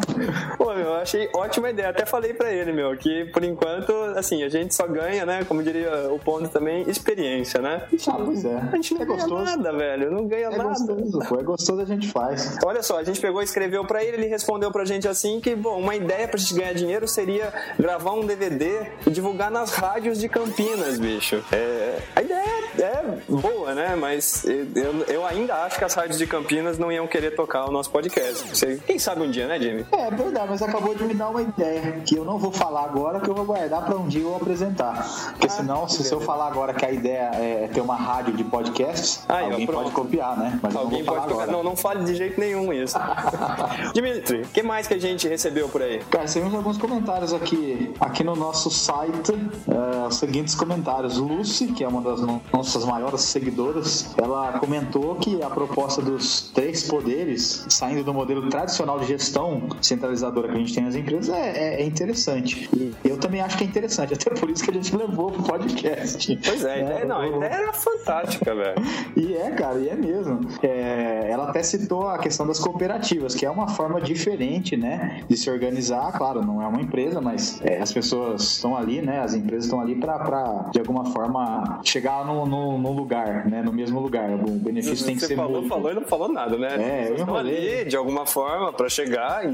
[0.58, 1.88] Pô, meu, eu achei ótima ideia.
[1.90, 5.44] Até falei pra ele, meu, que por enquanto, assim, a gente só ganha, né?
[5.46, 7.82] Como diria o ponto também, experiência, né?
[8.08, 8.56] Ah, pois é.
[8.56, 9.44] A gente não é ganha gostoso.
[9.44, 10.10] nada, velho.
[10.10, 10.68] Não ganha É nada.
[10.68, 11.40] gostoso, pô.
[11.40, 12.56] É gostoso a gente faz.
[12.64, 15.54] Olha só, a gente pegou e escreveu pra ele, ele respondeu pra gente assim que,
[15.54, 20.18] bom, uma ideia pra gente ganhar dinheiro seria gravar um DVD e divulgar nas rádios
[20.18, 21.42] de Campinas, bicho.
[21.52, 22.42] É, a ideia
[22.78, 23.94] é boa, né?
[23.96, 27.70] Mas eu, eu ainda acho que as rádios de Campinas não iam querer tocar o
[27.70, 28.48] nosso podcast.
[28.48, 29.86] Você- Quem sabe um dia, né, Jimmy?
[29.92, 33.20] É, verdade, mas acabou de me dar uma ideia que eu não vou falar agora,
[33.20, 35.06] que eu vou guardar pra um dia eu apresentar.
[35.30, 39.24] Porque senão, se, eu falar agora que a ideia é ter uma rádio de podcasts,
[39.28, 39.82] Aí, ó, alguém pronto.
[39.84, 40.58] pode copiar, né?
[40.62, 41.50] Mas Alguém pode agora.
[41.50, 42.96] Não, não fale de jeito nenhum isso.
[43.94, 46.00] Dimitri, o que mais que a gente recebeu por aí?
[46.10, 49.32] Cara, temos alguns comentários aqui, aqui no nosso site.
[49.68, 51.16] é, os seguintes comentários.
[51.18, 56.50] Lucy, que é uma das no- nossas maiores seguidoras, ela comentou que a proposta dos
[56.54, 61.28] três poderes, saindo do modelo tradicional de gestão centralizadora que a gente tem nas empresas,
[61.34, 62.68] é, é- é interessante.
[62.74, 65.42] E eu também acho que é interessante, até por isso que a gente levou pro
[65.42, 66.38] podcast.
[66.44, 68.74] Pois é, a ideia, não, a ideia era fantástica, velho.
[69.16, 70.40] e é, cara, e é mesmo.
[70.62, 75.36] É, ela até citou a questão das cooperativas, que é uma forma diferente, né, de
[75.36, 76.12] se organizar.
[76.12, 79.80] Claro, não é uma empresa, mas é, as pessoas estão ali, né, as empresas estão
[79.80, 84.30] ali para, de alguma forma, chegar no, no, no lugar, né, no mesmo lugar.
[84.30, 86.68] O benefício tem que Você ser falou, falou e não falou nada, né?
[86.78, 87.80] É, eu enrolei.
[87.80, 89.52] ali, de alguma forma, pra chegar em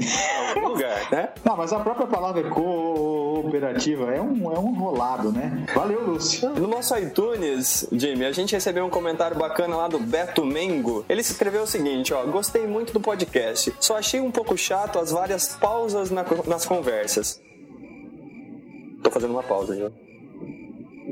[0.49, 1.29] algum lugar, né?
[1.43, 5.65] Não, mas a própria palavra cooperativa é um, é um rolado, né?
[5.73, 6.49] Valeu, Lúcio.
[6.51, 11.05] No nosso iTunes, Jimmy, a gente recebeu um comentário bacana lá do Beto Mengo.
[11.09, 15.11] Ele escreveu o seguinte, ó, gostei muito do podcast, só achei um pouco chato as
[15.11, 17.39] várias pausas na- nas conversas.
[19.03, 19.89] Tô fazendo uma pausa, já.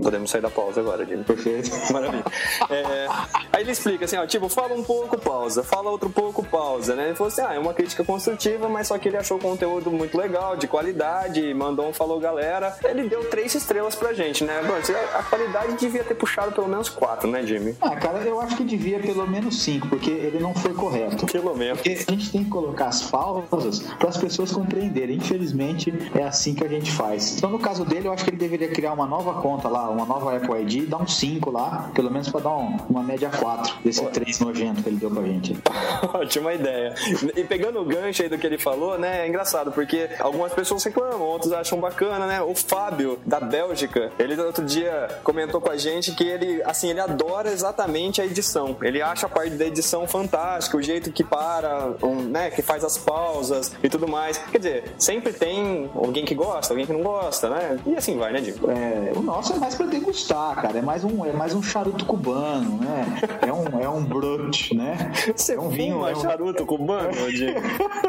[0.02, 1.24] Podemos sair da pausa agora, Jimmy.
[1.24, 1.72] Perfeito.
[1.92, 2.24] Maravilha.
[2.70, 3.08] É,
[3.52, 7.08] aí ele explica assim, ó, tipo, fala um pouco, pausa, fala outro pouco, pausa, né?
[7.08, 9.92] Ele falou assim, ah, é uma crítica construtiva, mas só que ele achou o conteúdo
[9.92, 12.76] muito legal, de qualidade, mandou um falou galera.
[12.84, 14.62] Ele deu três estrelas pra gente, né?
[14.66, 14.74] Bom,
[15.18, 17.76] a qualidade devia ter puxado pelo menos quatro, né, Jimmy?
[17.82, 21.26] Ah, cara, eu acho que devia pelo menos cinco, porque ele não foi correto.
[21.26, 21.80] Pelo menos.
[21.80, 25.18] Porque a gente tem que colocar as pausas para as pessoas compreenderem.
[25.18, 27.38] Infelizmente, é assim que a gente faz.
[27.38, 30.06] Então, no caso dele, eu acho que ele deveria criar uma nova conta lá, uma
[30.06, 33.78] nova Apple ID, dar um 5 lá, pelo menos para dar um, uma média 4
[33.84, 35.58] desse 3 nojento que ele deu pra gente.
[36.14, 36.94] Ótima ideia.
[37.36, 40.84] E pegando o gancho aí do que ele falou, né, é engraçado, porque algumas pessoas
[40.84, 42.42] reclamam, outros acham bacana, né?
[42.42, 47.00] O Fábio, da Bélgica, ele outro dia comentou com a gente que ele, assim, ele
[47.00, 48.78] adora exatamente a edição.
[48.82, 52.84] Ele acha a parte da edição fantástica, o jeito que para, um, né, que faz
[52.84, 54.38] as pausas e tudo mais.
[54.38, 57.80] Quer dizer, sempre tem alguém que gosta, alguém que não gosta, né?
[57.86, 58.70] E assim vai, né, Diego?
[58.70, 60.80] É, o nosso é mais pra degustar, cara.
[60.80, 63.06] É mais um, é mais um charuto cubano, né?
[63.42, 65.14] É um, é um brut, né?
[65.36, 66.20] Você é um vinho, é é um...
[66.20, 67.62] charuto cubano, Diego?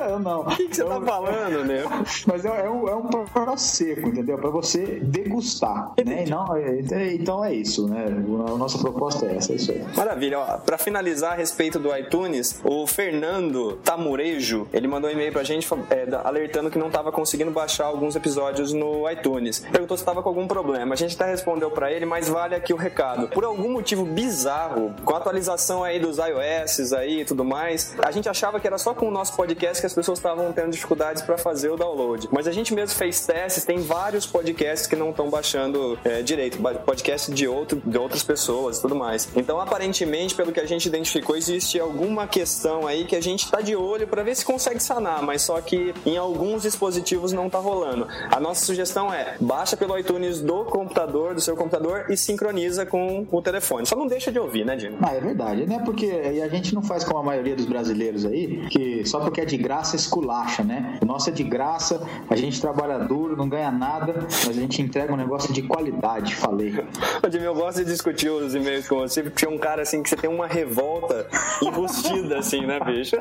[0.08, 0.40] Eu não.
[0.40, 1.82] O que, que você é tá falando, né?
[2.26, 4.38] Mas é, é um, é um seco, entendeu?
[4.38, 6.24] Pra você degustar, né?
[6.28, 8.06] Não, é, então é isso, né?
[8.06, 9.84] A nossa proposta é essa, é isso aí.
[9.96, 10.38] Maravilha.
[10.38, 15.42] Ó, pra finalizar a respeito do iTunes, o Fernando Tamurejo, ele mandou um e-mail pra
[15.42, 19.60] gente é, alertando que não tava conseguindo baixar alguns episódios no iTunes.
[19.70, 20.94] Perguntou se tava com algum problema.
[20.94, 23.28] A gente até respondeu pra ele, mas vale aqui o recado.
[23.28, 28.10] Por algum motivo bizarro, com a atualização aí dos iOS aí e tudo mais, a
[28.10, 31.22] gente achava que era só com o nosso podcast que as pessoas estavam tendo dificuldades
[31.22, 32.28] para fazer o download.
[32.30, 36.58] Mas a gente mesmo fez testes, tem vários podcasts que não estão baixando é, direito,
[36.84, 39.28] podcast de, outro, de outras pessoas e tudo mais.
[39.34, 43.60] Então, aparentemente, pelo que a gente identificou, existe alguma questão aí que a gente está
[43.60, 47.58] de olho para ver se consegue sanar, mas só que em alguns dispositivos não tá
[47.58, 48.06] rolando.
[48.30, 53.26] A nossa sugestão é baixa pelo iTunes do computador, do seu computador e sincroniza com
[53.30, 53.86] o telefone.
[53.86, 54.98] Só não deixa de ouvir, né, Jimmy?
[55.02, 55.80] Ah, é verdade, né?
[55.82, 56.06] Porque
[56.44, 59.56] a gente não faz como a maioria dos brasileiros aí, que só porque é de
[59.56, 60.98] graça esculacha, né?
[61.02, 64.82] O nosso é de graça, a gente trabalha duro, não ganha nada, mas a gente
[64.82, 66.74] entrega um negócio de qualidade, falei.
[67.24, 70.02] Ô, Jimmy, eu gosto de discutir os e-mails com você, porque é um cara assim
[70.02, 71.26] que você tem uma revolta
[71.62, 73.16] enrustida, assim, né, bicho?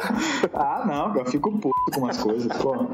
[0.54, 2.76] Ah, não, eu fico puto com umas coisas, pô.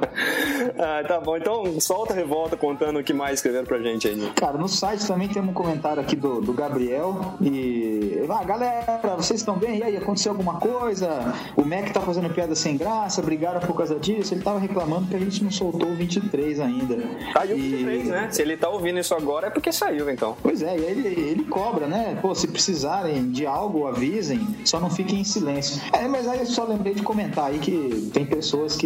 [0.79, 4.31] Ah, tá bom, então solta a revolta contando o que mais escreveram pra gente aí.
[4.35, 8.25] Cara, no site também tem um comentário aqui do, do Gabriel e.
[8.29, 9.79] Ah, galera, vocês estão bem?
[9.79, 11.33] E aí, aconteceu alguma coisa?
[11.55, 14.33] O Mac tá fazendo piada sem graça, brigaram por causa disso.
[14.33, 16.97] Ele tava reclamando que a gente não soltou o 23 ainda.
[17.33, 18.27] Saiu o 23, né?
[18.31, 20.35] Se ele tá ouvindo isso agora é porque saiu, então.
[20.41, 22.17] Pois é, e ele, ele cobra, né?
[22.21, 25.81] Pô, se precisarem de algo, avisem, só não fiquem em silêncio.
[25.93, 28.82] É, mas aí eu só lembrei de comentar aí que tem pessoas que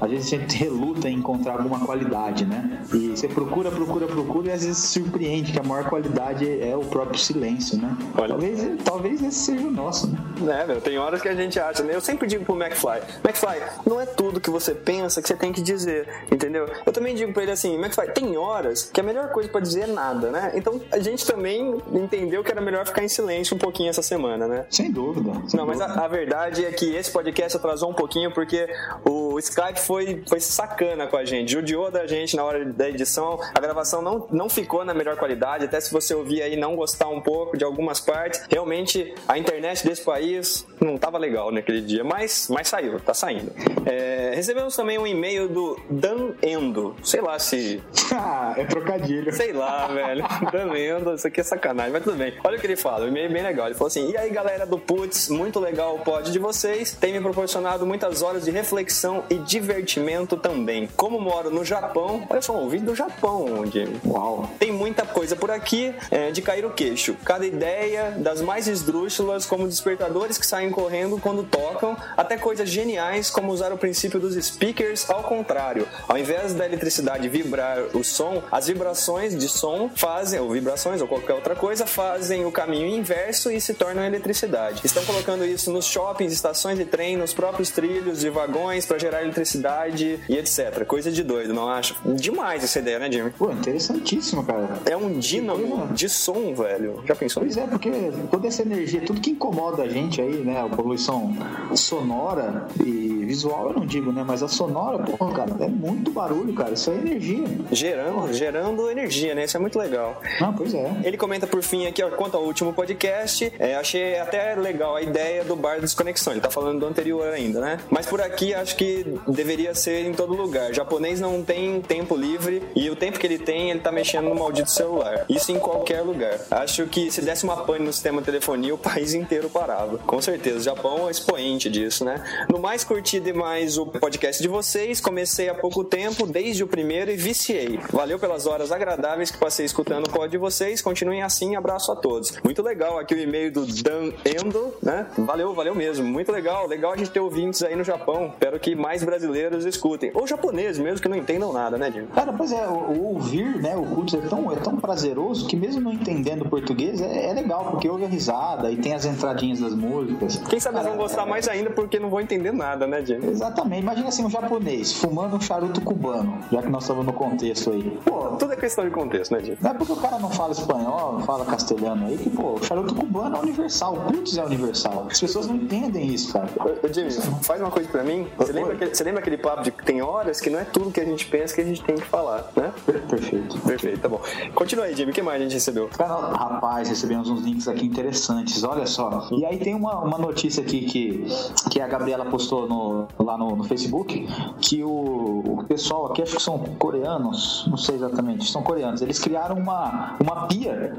[0.00, 2.82] às vezes a gente reluta em encontrar alguma qualidade, né?
[2.92, 6.84] E você procura, procura, procura e às vezes surpreende que a maior qualidade é o
[6.84, 7.96] próprio silêncio, né?
[8.16, 8.28] Olha.
[8.28, 10.62] Talvez, talvez esse seja o nosso, né?
[10.62, 11.94] É, meu, tem horas que a gente acha, né?
[11.94, 15.52] Eu sempre digo pro McFly, McFly, não é tudo que você pensa que você tem
[15.52, 16.68] que dizer, entendeu?
[16.84, 19.82] Eu também digo pra ele assim, McFly, tem horas que a melhor coisa pra dizer
[19.82, 20.52] é nada, né?
[20.54, 24.46] Então a gente também entendeu que era melhor ficar em silêncio um pouquinho essa semana,
[24.46, 24.66] né?
[24.70, 25.32] Sem dúvida.
[25.46, 26.04] sem Não, mas a, dúvida.
[26.04, 28.68] a verdade é que esse podcast atrasou um pouquinho porque
[29.04, 33.38] o Skype foi, foi sacana com a gente, judiou da gente na hora da edição,
[33.54, 37.08] a gravação não, não ficou na melhor qualidade, até se você ouvir aí não gostar
[37.08, 42.04] um pouco de algumas partes, realmente a internet desse país não tava legal naquele dia,
[42.04, 43.52] mas, mas saiu, tá saindo.
[43.86, 49.32] É, recebemos também um e-mail do Dan Endo, sei lá se Ah, é trocadilho.
[49.32, 50.24] Sei lá, velho.
[50.52, 52.34] Danendo, isso aqui é sacanagem, mas tudo bem.
[52.42, 53.66] Olha o que ele fala, o e-mail é bem legal.
[53.66, 56.92] Ele falou assim: E aí, galera do Putz, muito legal o pod de vocês.
[56.92, 60.88] Tem me proporcionado muitas horas de reflexão e divertimento também.
[60.96, 64.00] Como moro no Japão, olha só, um vídeo do Japão, Jimmy.
[64.04, 64.50] Uau.
[64.58, 67.16] Tem muita coisa por aqui é, de cair o queixo.
[67.24, 73.30] Cada ideia, das mais esdrúxulas, como despertadores que saem correndo quando tocam, até coisas geniais,
[73.30, 75.86] como usar o princípio dos speakers ao contrário.
[76.08, 81.06] Ao invés da eletricidade vibrar o som, as vibrações de som fazem, ou vibrações ou
[81.06, 84.80] qualquer outra coisa, fazem o caminho inverso e se tornam eletricidade.
[84.84, 89.19] Estão colocando isso nos shoppings, estações de trem, nos próprios trilhos de vagões para gerar
[89.22, 90.84] eletricidade e etc.
[90.86, 91.96] Coisa de doido, não acho?
[92.14, 93.30] Demais essa ideia, né, Jimmy?
[93.30, 94.68] Pô, interessantíssimo, cara.
[94.86, 97.02] É um dínamo de som, velho.
[97.06, 97.90] Já pensou Pois é, porque
[98.30, 100.60] toda essa energia, tudo que incomoda a gente aí, né?
[100.60, 101.34] A poluição
[101.74, 104.24] sonora e visual, eu não digo, né?
[104.26, 106.72] Mas a sonora, pô, cara, é muito barulho, cara.
[106.74, 107.44] Isso é energia.
[107.72, 109.44] Gerando, gerando energia, né?
[109.44, 110.20] Isso é muito legal.
[110.40, 111.00] Ah, pois é.
[111.04, 115.02] Ele comenta por fim aqui, ó, quanto ao último podcast, é, achei até legal a
[115.02, 116.32] ideia do bar desconexão.
[116.32, 117.78] Ele tá falando do anterior ainda, né?
[117.88, 120.70] Mas por aqui acho que deveria ser em todo lugar.
[120.70, 124.28] O japonês não tem tempo livre e o tempo que ele tem, ele tá mexendo
[124.28, 125.24] no maldito celular.
[125.28, 126.40] Isso em qualquer lugar.
[126.50, 129.98] Acho que se desse uma pane no sistema de telefonia, o país inteiro parava.
[129.98, 130.58] Com certeza.
[130.58, 132.22] O Japão é expoente disso, né?
[132.48, 137.10] No mais curtido mais o podcast de vocês, comecei há pouco tempo, desde o primeiro,
[137.10, 137.78] e viciei.
[137.92, 140.80] Valeu pelas horas agradáveis que passei escutando o pod de vocês.
[140.80, 142.32] Continuem assim, abraço a todos.
[142.42, 145.06] Muito legal aqui o e-mail do Dan Endo, né?
[145.18, 146.06] Valeu, valeu mesmo.
[146.06, 146.66] Muito legal.
[146.66, 148.28] Legal a gente ter ouvintes aí no Japão.
[148.32, 150.10] Espero que mais brasileiros escutem.
[150.14, 152.08] Ou japoneses mesmo, que não entendam nada, né, Jimmy?
[152.08, 155.56] Cara, pois é, o, o ouvir, né, o Putz é tão, é tão prazeroso que
[155.56, 159.60] mesmo não entendendo português, é, é legal, porque ouve a risada e tem as entradinhas
[159.60, 160.36] das músicas.
[160.48, 163.28] Quem sabe eles vão gostar é- mais ainda porque não vão entender nada, né, Jimmy?
[163.28, 163.82] Exatamente.
[163.82, 167.98] Imagina assim, um japonês fumando um charuto cubano, já que nós estamos no contexto aí.
[168.04, 169.58] Pô, Tudo é questão de contexto, né, Jimmy?
[169.60, 172.64] não é porque o cara não fala espanhol, não fala castelhano aí, que, pô, o
[172.64, 175.06] charuto cubano é universal, o putz é universal.
[175.10, 176.48] As pessoas não entendem isso, cara.
[176.82, 177.10] Ô, Jimmy,
[177.42, 178.26] faz uma coisa pra mim.
[178.38, 181.00] Você lembra, você lembra aquele papo de que tem horas que não é tudo que
[181.00, 182.72] a gente pensa que a gente tem que falar, né?
[183.08, 183.58] Perfeito.
[183.60, 184.20] Perfeito, tá bom.
[184.54, 185.10] Continua aí, Jimmy.
[185.10, 185.88] O que mais a gente recebeu?
[185.88, 189.28] Cara, rapaz, recebemos uns links aqui interessantes, olha só.
[189.32, 191.26] E aí tem uma, uma notícia aqui que,
[191.70, 194.26] que a Gabriela postou no, lá no, no Facebook,
[194.60, 199.18] que o, o pessoal aqui, acho que são coreanos, não sei exatamente, são coreanos, eles
[199.18, 200.96] criaram uma, uma pia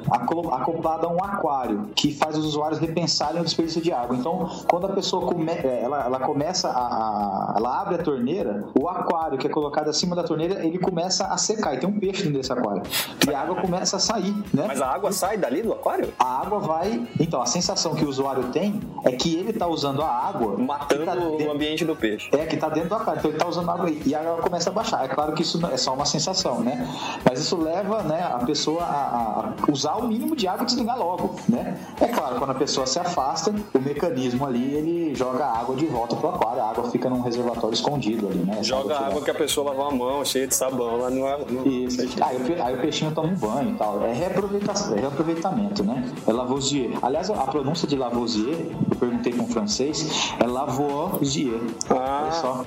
[0.51, 4.15] acoplada a um aquário, que faz os usuários repensarem o desperdício de água.
[4.15, 8.65] Então, quando a pessoa come, é, ela, ela começa a, a- Ela abre a torneira,
[8.77, 11.97] o aquário que é colocado acima da torneira, ele começa a secar, e tem um
[11.97, 12.81] peixe dentro desse aquário.
[13.25, 14.65] E a água começa a sair, né?
[14.67, 16.11] Mas a água sai dali do aquário?
[16.19, 17.07] a água vai.
[17.19, 20.57] Então, a sensação que o usuário tem é que ele tá usando a água.
[20.57, 22.29] Matando que tá o dentro- ambiente do peixe.
[22.33, 23.19] É, que tá dentro do aquário.
[23.19, 24.01] Então ele tá usando água aí.
[24.05, 25.05] E a água começa a baixar.
[25.05, 26.85] É claro que isso é só uma sensação, né?
[27.23, 30.97] Mas isso leva né, a pessoa a, a usar o mínimo de água e desligar
[30.97, 31.77] logo, né?
[32.01, 35.85] É claro, quando a pessoa se afasta, o mecanismo ali, ele joga a água de
[35.85, 36.61] volta pro aquário.
[36.61, 38.63] A água fica num reservatório escondido ali, né?
[38.63, 41.25] Joga água que a pessoa lavou a mão, cheia de sabão lá no.
[41.45, 41.67] no...
[41.67, 42.01] isso.
[42.21, 44.03] Aí, o aí o peixinho toma um banho e tal.
[44.05, 46.03] É reaproveitação, é reaproveitamento, né?
[46.27, 46.91] É Lavoisier.
[47.01, 48.57] Aliás, a pronúncia de Lavoisier,
[48.89, 51.59] eu perguntei com francês, é Lavoisier.
[51.89, 52.65] Ah, Olha só.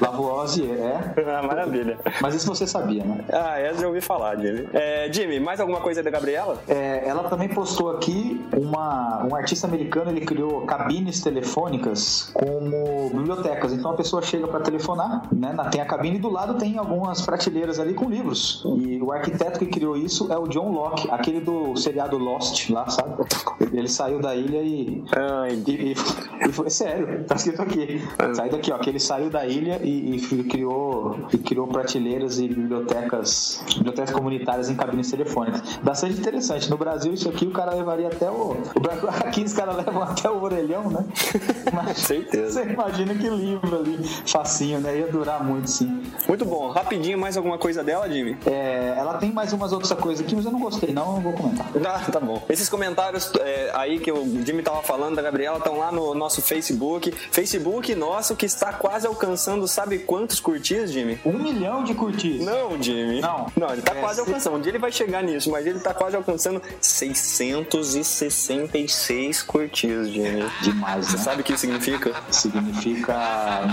[0.00, 1.14] Lavoisier, é.
[1.32, 1.98] Ah, maravilha.
[2.20, 3.24] Mas isso você sabia, né?
[3.32, 4.68] Ah, essa eu ouvi falar, Jimmy.
[4.72, 6.58] É, Jimmy, mais alguma coisa da Gabriela?
[6.68, 13.72] É, ela também postou aqui uma, um artista americano, ele criou cabines telefônicas como bibliotecas.
[13.72, 15.54] Então a pessoa chega para telefonar, né?
[15.70, 18.62] Tem a cabine e do lado tem algumas prateleiras ali com livros.
[18.78, 22.88] E o arquiteto que criou isso é o John Locke, aquele do seriado Lost lá,
[22.88, 23.24] sabe?
[23.72, 25.04] Ele saiu da ilha e.
[25.12, 28.02] Ai, E, e- foi sério, tá escrito aqui.
[28.34, 32.48] Saiu daqui, ó, que ele saiu da ilha e, e criou, e criou prateleiras e
[32.48, 35.62] bibliotecas, bibliotecas comunitárias em cabines telefônicas.
[35.82, 36.68] Bastante interessante.
[36.70, 38.52] No Brasil, isso aqui o cara levaria até o.
[38.52, 38.56] o
[39.26, 41.04] aqui os caras levam até o orelhão, né?
[41.72, 42.62] Mas Certeza.
[42.64, 44.98] Você imagina que livro ali, facinho, né?
[44.98, 46.02] Ia durar muito, sim.
[46.28, 46.70] Muito bom.
[46.70, 48.36] Rapidinho, mais alguma coisa dela, Jimmy?
[48.46, 51.20] É, ela tem mais umas outras coisas aqui, mas eu não gostei, não, eu não
[51.20, 51.66] vou comentar.
[51.92, 52.42] Ah, tá bom.
[52.48, 56.40] Esses comentários é, aí que o Jimmy tava falando da Gabriela estão lá no nosso
[56.40, 57.12] Facebook.
[57.30, 61.18] Facebook nosso que está quase alcançando, sabe quantos curtidas, Jimmy?
[61.24, 62.46] Um milhão de curtidas.
[62.46, 63.20] Não, Jimmy.
[63.20, 63.46] Não.
[63.56, 64.56] Não, ele tá É, quase se- alcançando.
[64.56, 70.44] Um dia ele vai chegar nisso, mas ele tá quase alcançando 666 curtidas, Jimmy.
[70.62, 71.22] Demais, Você né?
[71.22, 72.14] sabe o que isso significa?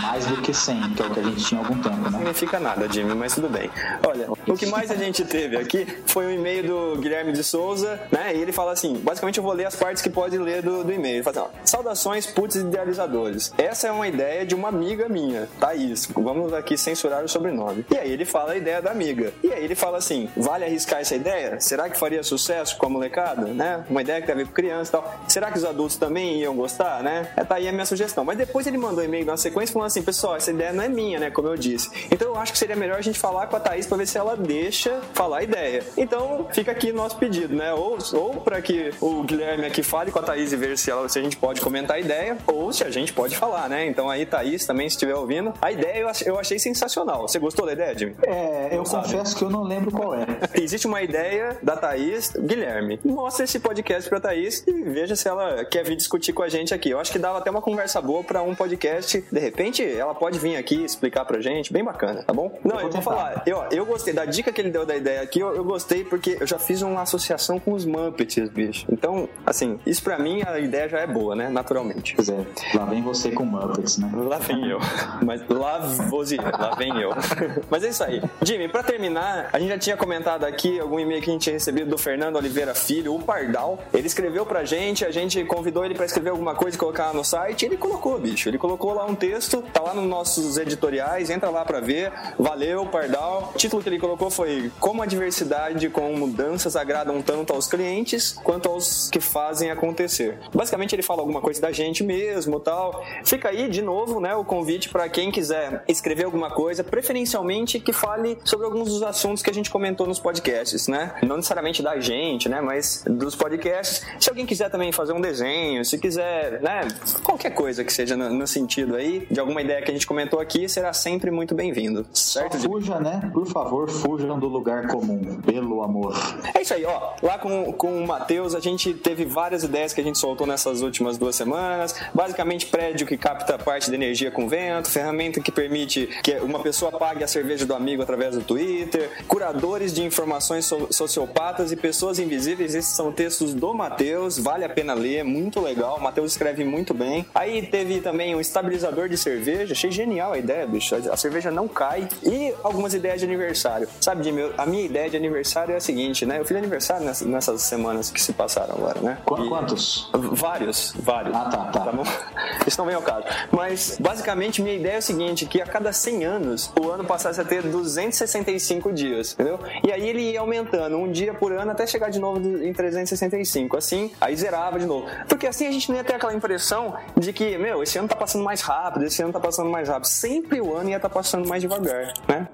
[0.02, 2.12] Mais do que 100, que é o que a gente tinha há algum tempo, Não
[2.12, 2.18] né?
[2.18, 3.70] significa nada, Jimmy, mas tudo bem.
[4.08, 8.00] Olha, o que mais a gente teve aqui foi um e-mail do Guilherme de Souza,
[8.12, 8.36] né?
[8.36, 10.92] E ele fala assim: basicamente eu vou ler as partes que pode ler do, do
[10.92, 11.16] e-mail.
[11.18, 13.54] Ele fala assim: ó, Saudações, putz idealizadores.
[13.58, 16.08] Essa é uma ideia de uma amiga minha, Thaís.
[16.16, 17.86] Vamos aqui censurar o sobrenome.
[17.92, 19.32] E aí ele fala a ideia da amiga.
[19.44, 21.60] E aí ele fala assim: vale arriscar essa ideia?
[21.60, 23.48] Será que faria sucesso com a molecada?
[23.48, 23.84] Né?
[23.90, 25.20] Uma ideia que tem a ver com criança e tal.
[25.28, 27.30] Será que os adultos também iam gostar, né?
[27.36, 28.24] É, tá aí a minha sugestão.
[28.24, 31.20] Mas depois ele mandou e-mail na sequência falando assim: pessoal, essa ideia não é minha,
[31.20, 31.32] né?
[31.32, 31.90] Como eu disse.
[32.12, 34.18] Então eu acho que seria melhor a gente falar com a Thaís pra ver se
[34.18, 35.84] ela deixa falar a ideia.
[35.98, 37.74] Então fica aqui nosso pedido, né?
[37.74, 41.08] Ou, ou para que o Guilherme aqui fale com a Thaís e ver se, ela,
[41.08, 43.86] se a gente pode comentar a ideia, ou se a gente pode falar, né?
[43.86, 47.28] Então aí, Thaís, também, se estiver ouvindo, a ideia eu eu achei sensacional.
[47.28, 48.16] Você gostou da ideia, Jimmy?
[48.24, 49.04] É, eu sabe.
[49.04, 50.26] confesso que eu não lembro qual é.
[50.60, 53.00] Existe uma ideia da Thaís, Guilherme.
[53.04, 56.74] Mostra esse podcast pra Thaís e veja se ela quer vir discutir com a gente
[56.74, 56.90] aqui.
[56.90, 59.09] Eu acho que dava até uma conversa boa pra um podcast.
[59.18, 61.74] De repente, ela pode vir aqui explicar pra gente.
[61.74, 62.60] Bem bacana, tá bom?
[62.64, 63.02] Não, eu vou tentar.
[63.02, 63.44] falar.
[63.46, 65.40] Eu, eu gostei da dica que ele deu da ideia aqui.
[65.40, 68.86] Eu, eu gostei porque eu já fiz uma associação com os Muppets, bicho.
[68.92, 71.50] Então, Assim, isso pra mim a ideia já é boa, né?
[71.50, 72.14] Naturalmente.
[72.16, 72.46] Pois é,
[72.76, 74.12] lá vem você com Muppets, né?
[74.14, 74.80] Lá vem eu.
[75.26, 77.12] Mas lá você, lá vem eu.
[77.70, 78.22] Mas é isso aí.
[78.44, 81.54] Jimmy, pra terminar, a gente já tinha comentado aqui algum e-mail que a gente tinha
[81.54, 83.80] recebido do Fernando Oliveira Filho, o Pardal.
[83.94, 87.24] Ele escreveu pra gente, a gente convidou ele pra escrever alguma coisa e colocar no
[87.24, 87.66] site.
[87.66, 88.50] Ele colocou, bicho.
[88.50, 92.12] Ele colocou lá um texto, tá lá nos nossos editoriais, entra lá pra ver.
[92.38, 93.52] Valeu, Pardal.
[93.56, 98.38] O título que ele colocou foi Como a diversidade com mudanças agradam tanto aos clientes
[98.44, 100.38] quanto aos que fazem acontecer.
[100.54, 103.04] Basicamente ele fala alguma coisa da gente mesmo, tal.
[103.24, 107.94] Fica aí de novo, né, o convite pra quem quiser escrever alguma coisa, preferencialmente que
[107.94, 111.16] fale sobre alguns dos assuntos que a gente comentou nos podcasts, né?
[111.24, 114.06] Não necessariamente da gente, né, mas dos podcasts.
[114.20, 116.82] Se alguém quiser também fazer um desenho, se quiser, né,
[117.24, 120.40] qualquer coisa que seja no, no sentido aí de alguma ideia que a gente comentou
[120.40, 122.06] aqui, será sempre muito bem-vindo.
[122.14, 122.58] Certo?
[122.58, 123.30] Só fuja, né?
[123.34, 126.14] Por favor, fujam do lugar comum, pelo amor.
[126.54, 127.14] É isso aí, ó.
[127.22, 130.82] Lá com, com o Matheus, a gente teve várias ideias que a gente soltou nessas
[130.82, 131.96] últimas duas semanas.
[132.14, 136.92] Basicamente, prédio que capta parte da energia com vento, ferramenta que permite que uma pessoa
[136.92, 142.20] pague a cerveja do amigo através do Twitter, curadores de informações so sociopatas e pessoas
[142.20, 142.76] invisíveis.
[142.76, 145.98] Esses são textos do Matheus, vale a pena ler, muito legal.
[145.98, 147.26] O Matheus escreve muito bem.
[147.34, 148.79] Aí teve também um estabilizador
[149.10, 150.96] de cerveja, achei genial a ideia, bicho.
[150.96, 152.08] A cerveja não cai.
[152.24, 153.88] E algumas ideias de aniversário.
[154.02, 156.40] Sabe, Jimmy, a minha ideia de aniversário é a seguinte, né?
[156.40, 159.18] Eu fiz aniversário nessas, nessas semanas que se passaram agora, né?
[159.26, 160.10] Qu E- Quantos?
[160.14, 161.36] Vários, vários.
[161.36, 161.80] Ah, tá, tá.
[161.82, 162.04] Tá bom?
[162.68, 163.24] Isso não vem ao caso.
[163.52, 167.40] Mas, basicamente, minha ideia é o seguinte, que a cada 100 anos, o ano passasse
[167.42, 169.60] a ter 265 dias, entendeu?
[169.84, 173.78] E aí ele ia aumentando um dia por ano até chegar de novo em 365.
[173.78, 175.08] Assim, aí zerava de novo.
[175.28, 178.16] Porque assim a gente não ia ter aquela impressão de que, meu, esse ano tá
[178.16, 178.69] passando mais rápido,
[179.02, 180.08] esse ano tá passando mais rápido.
[180.08, 182.48] Sempre o ano ia estar passando mais devagar, né?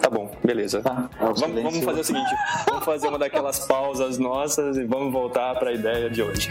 [0.00, 0.80] Tá bom, beleza.
[0.80, 1.10] Tá.
[1.20, 2.34] É Vamos, vamos fazer o seguinte:
[2.66, 6.50] vamos fazer uma daquelas pausas nossas e vamos voltar para a ideia de hoje.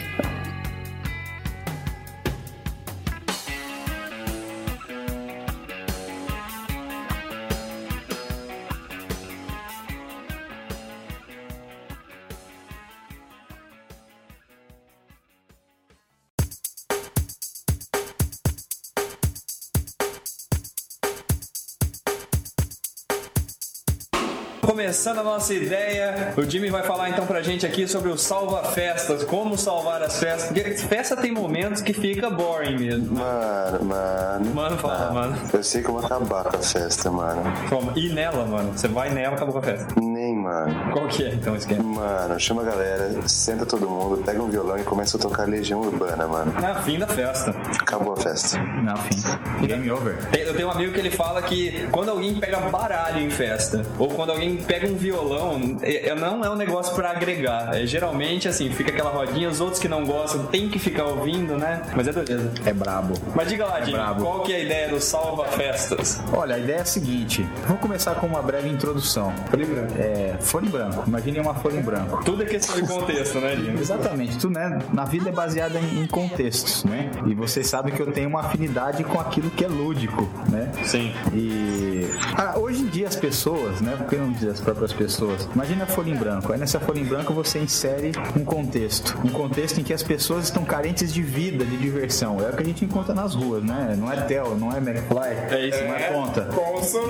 [24.69, 29.23] Começando a nossa ideia, o Jimmy vai falar então pra gente aqui sobre o salva-festas,
[29.23, 30.51] como salvar as festas.
[30.51, 33.17] Porque festa tem momentos que fica boring mesmo.
[33.17, 34.53] Mano, mano.
[34.53, 35.37] Mano, fala, mano.
[35.51, 37.41] Eu sei como acabar com a festa, mano.
[37.67, 37.97] Como?
[37.97, 38.71] E nela, mano.
[38.73, 39.87] Você vai nela, acabou com a festa.
[39.99, 40.93] Nem, mano.
[40.93, 41.81] Qual que é então o esquema?
[41.81, 45.81] Mano, chama a galera, senta todo mundo, pega um violão e começa a tocar Legião
[45.81, 46.53] Urbana, mano.
[46.61, 47.55] Na fim da festa.
[47.81, 48.59] Acabou a festa.
[49.61, 50.17] Game over.
[50.37, 54.09] Eu tenho um amigo que ele fala que quando alguém pega baralho em festa, ou
[54.09, 57.75] quando alguém pega um violão, é, é- não é um negócio pra agregar.
[57.75, 61.57] É, geralmente, assim, fica aquela rodinha, os outros que não gostam tem que ficar ouvindo,
[61.57, 61.81] né?
[61.95, 62.51] Mas é beleza.
[62.65, 63.13] É brabo.
[63.35, 64.23] Mas diga lá, brabo.
[64.23, 66.21] qual que é a ideia do salva-festas?
[66.33, 67.47] Olha, a ideia é a seguinte.
[67.65, 69.33] Vamos começar com uma breve introdução.
[69.49, 69.93] Folha em branco.
[69.97, 71.03] É, folha em branco.
[71.07, 72.23] Imagine uma folha em branco.
[72.23, 73.79] Tudo é questão de contexto, né, Jimmy?
[73.79, 77.09] Exatamente, tudo né, na vida é baseada em, em contextos, né?
[77.25, 80.71] E vocês sabem que eu tenho uma afinidade com aquilo que é lúdico, né?
[80.83, 81.13] Sim.
[81.33, 82.07] E
[82.37, 83.95] ah, hoje em dia as pessoas, né?
[83.97, 85.47] Por que não dizer as próprias pessoas?
[85.53, 86.51] Imagina a folha em branco.
[86.53, 90.45] Aí nessa folha em branco você insere um contexto, um contexto em que as pessoas
[90.45, 92.39] estão carentes de vida, de diversão.
[92.39, 93.95] É o que a gente encontra nas ruas, né?
[93.97, 96.11] Não é Tel, não é McFly, É isso, não é né?
[96.11, 96.49] ponta.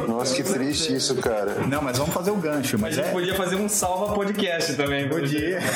[0.07, 1.55] Nossa, que triste isso, cara.
[1.67, 4.73] Não, mas vamos fazer o gancho, A mas gente é podia fazer um salva podcast
[4.73, 5.07] também.
[5.07, 5.59] Podia.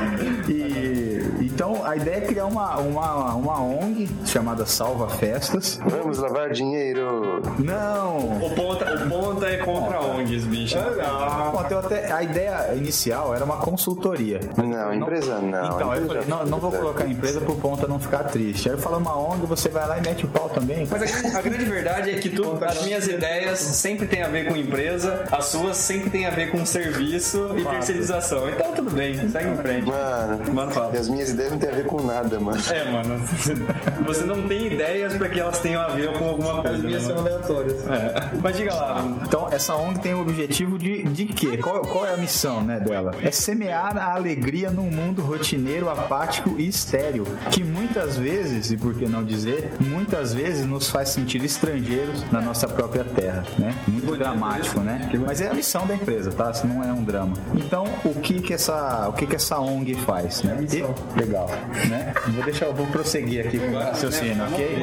[0.48, 0.59] e,
[1.60, 5.78] então a ideia é criar uma, uma, uma ONG chamada Salva Festas.
[5.84, 7.42] Vamos lavar dinheiro.
[7.58, 8.16] Não!
[8.42, 10.78] O ponta, o ponta é contra ONGs, bicho.
[10.78, 14.40] Bom, eu até, a ideia inicial era uma consultoria.
[14.56, 15.76] Não, empresa não.
[15.76, 18.70] Então, eu empresa falei, não, não vou colocar a empresa pro ponta não ficar triste.
[18.70, 20.88] Aí eu falo uma ONG, você vai lá e mete o pau também.
[20.90, 24.28] Mas a grande, a grande verdade é que tudo, as minhas ideias sempre tem a
[24.28, 28.48] ver com empresa, as suas sempre tem a ver com serviço e terceirização.
[28.48, 29.86] Então tudo bem, segue em frente.
[29.86, 30.98] Mano, Mano, fala.
[30.98, 32.58] as minhas ideias não têm a ver com nada, mano.
[32.70, 33.20] É, mano.
[34.06, 36.78] Você não tem ideias pra que elas tenham a ver com alguma coisa.
[36.88, 37.20] né, mano?
[37.20, 37.86] aleatórias.
[37.88, 38.30] É.
[38.42, 38.94] Mas diga lá.
[39.02, 39.22] mano.
[39.26, 41.56] Então, essa ONG tem o objetivo de, de quê?
[41.58, 43.12] Qual, qual é a missão né, dela?
[43.22, 48.94] É semear a alegria num mundo rotineiro, apático e estéril, que muitas vezes, e por
[48.94, 53.74] que não dizer, muitas vezes nos faz sentir estrangeiros na nossa própria terra, né?
[53.86, 55.10] Muito dramático, né?
[55.26, 56.52] Mas é a missão da empresa, tá?
[56.52, 57.34] Se não é um drama.
[57.54, 60.58] Então, o que que essa, o que que essa ONG faz, né?
[60.60, 61.39] E- legal,
[61.88, 62.12] né?
[62.28, 64.78] Vou deixar, eu vou prosseguir aqui com o raciocínio, ok?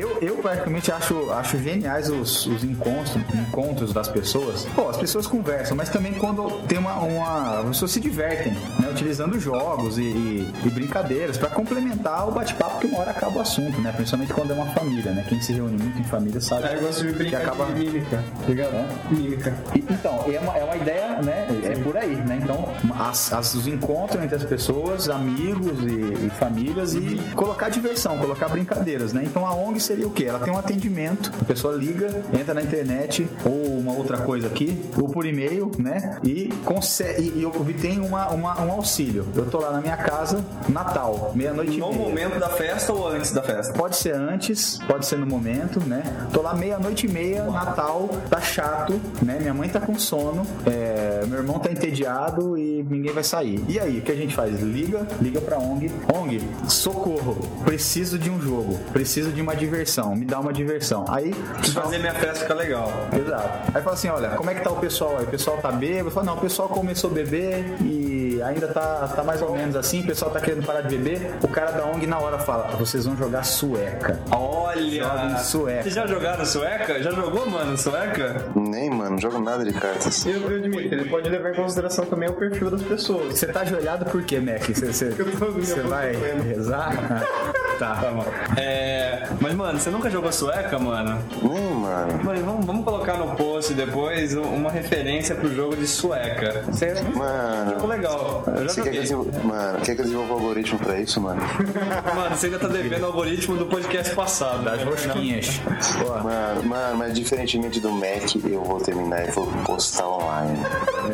[0.00, 5.26] Eu, eu praticamente acho, acho geniais os, os encontros, encontros das pessoas pô, as pessoas
[5.26, 6.94] conversam, mas também quando tem uma.
[7.00, 8.88] uma as pessoas se divertem, né?
[8.90, 13.40] Utilizando jogos e, e- e brincadeiras pra complementar o bate-papo que uma hora acaba o
[13.40, 13.92] assunto, né?
[13.92, 15.24] Principalmente quando é uma família, né?
[15.28, 16.66] Quem se reúne muito em família sabe.
[16.68, 17.66] Aí eu gosto de que brincar acaba.
[17.66, 18.74] de mímica, ligado?
[18.74, 18.86] É.
[19.10, 19.54] Mímica.
[19.74, 21.46] E- Então, é uma, é uma ideia, né?
[21.64, 22.38] É aí, né?
[22.42, 28.18] Então, as, as- os encontros entre as pessoas, amigos e, e famílias e colocar diversão,
[28.18, 29.22] colocar brincadeiras, né?
[29.24, 30.24] Então, a ONG seria o quê?
[30.26, 34.80] Ela tem um atendimento, a pessoa liga, entra na internet ou uma outra coisa aqui,
[34.96, 36.18] ou por e-mail, né?
[36.24, 39.26] E, consegue, e, e obtém uma, uma- um auxílio.
[39.34, 42.02] Eu tô lá na minha casa, Natal, meia-noite e No meia.
[42.08, 43.72] momento da festa ou antes da festa?
[43.74, 46.02] Pode ser antes, pode ser no momento, né?
[46.32, 49.38] Tô lá meia-noite e meia, Natal, tá chato, né?
[49.40, 53.62] Minha mãe tá com sono, é, meu irmão tá entediado e ninguém vai sair.
[53.68, 54.60] E aí, o que a gente faz?
[54.60, 55.90] Liga, liga pra ONG.
[56.14, 61.04] ONG, socorro, preciso de um jogo, preciso de uma diversão, me dá uma diversão.
[61.08, 62.92] Aí, Preciso fazer minha festa ficar legal.
[63.12, 63.70] Exato.
[63.74, 65.24] Aí fala assim, olha, como é que tá o pessoal aí?
[65.24, 66.10] O pessoal tá bêbado?
[66.10, 68.09] Fala, não, o pessoal começou a beber e
[68.42, 71.34] ainda tá, tá mais ou menos assim, o pessoal tá querendo parar de beber.
[71.42, 74.18] O cara da ONG na hora fala, vocês vão jogar sueca.
[74.30, 75.04] Olha!
[75.04, 75.82] Joga em sueca.
[75.82, 77.02] Vocês já jogaram sueca?
[77.02, 78.46] Já jogou, mano, sueca?
[78.54, 80.24] Nem, mano, não jogo nada de cartas.
[80.26, 83.38] Eu, eu admito, ele pode levar em consideração também o perfil das pessoas.
[83.38, 84.62] Você tá ajoelhado por quê, Mac?
[84.62, 86.12] Você, você, vai
[86.42, 87.24] rezar?
[87.80, 87.94] tá.
[87.96, 88.24] Tá bom.
[88.58, 89.26] É.
[89.40, 91.18] Mas, mano, você nunca jogou sueca, mano?
[91.42, 92.24] Nem, mano.
[92.24, 96.62] Mano, vamos, vamos colocar no post depois uma referência pro jogo de sueca.
[96.68, 98.44] Você é um Mano, jogo legal.
[98.46, 101.20] Eu já você quer que, eu mano, quer que eu desenvolva um algoritmo pra isso,
[101.20, 101.40] mano?
[102.14, 104.64] Mano, você ainda tá devendo o algoritmo do podcast passado.
[104.64, 105.60] Das rosquinhas.
[105.98, 110.58] Pô, Mano, mano, mas diferentemente do Mac, eu vou terminar e vou postar online.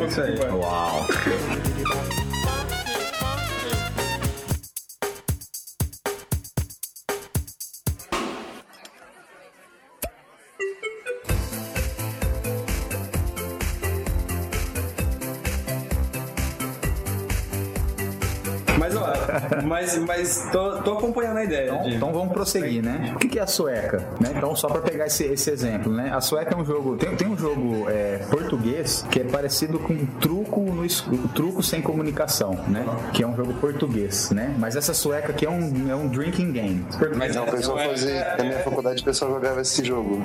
[0.00, 0.38] É isso aí.
[0.50, 1.06] Uau.
[19.94, 21.66] Mas, mas tô, tô acompanhando a ideia.
[21.70, 23.12] Então, de- então vamos prosseguir, né?
[23.14, 23.98] O que que é a sueca?
[24.20, 24.32] Né?
[24.36, 26.10] Então, só para pegar esse, esse exemplo, né?
[26.12, 26.96] A sueca é um jogo.
[26.96, 32.58] Tem, tem um jogo é, português que é parecido com truco no truco sem comunicação,
[32.68, 32.84] né?
[33.12, 34.54] Que é um jogo português, né?
[34.58, 36.86] Mas essa sueca aqui é um, é um drinking game.
[37.16, 38.34] Mas Não, o pessoal é- fazia.
[38.38, 40.22] Na minha faculdade, o pessoal jogava esse jogo.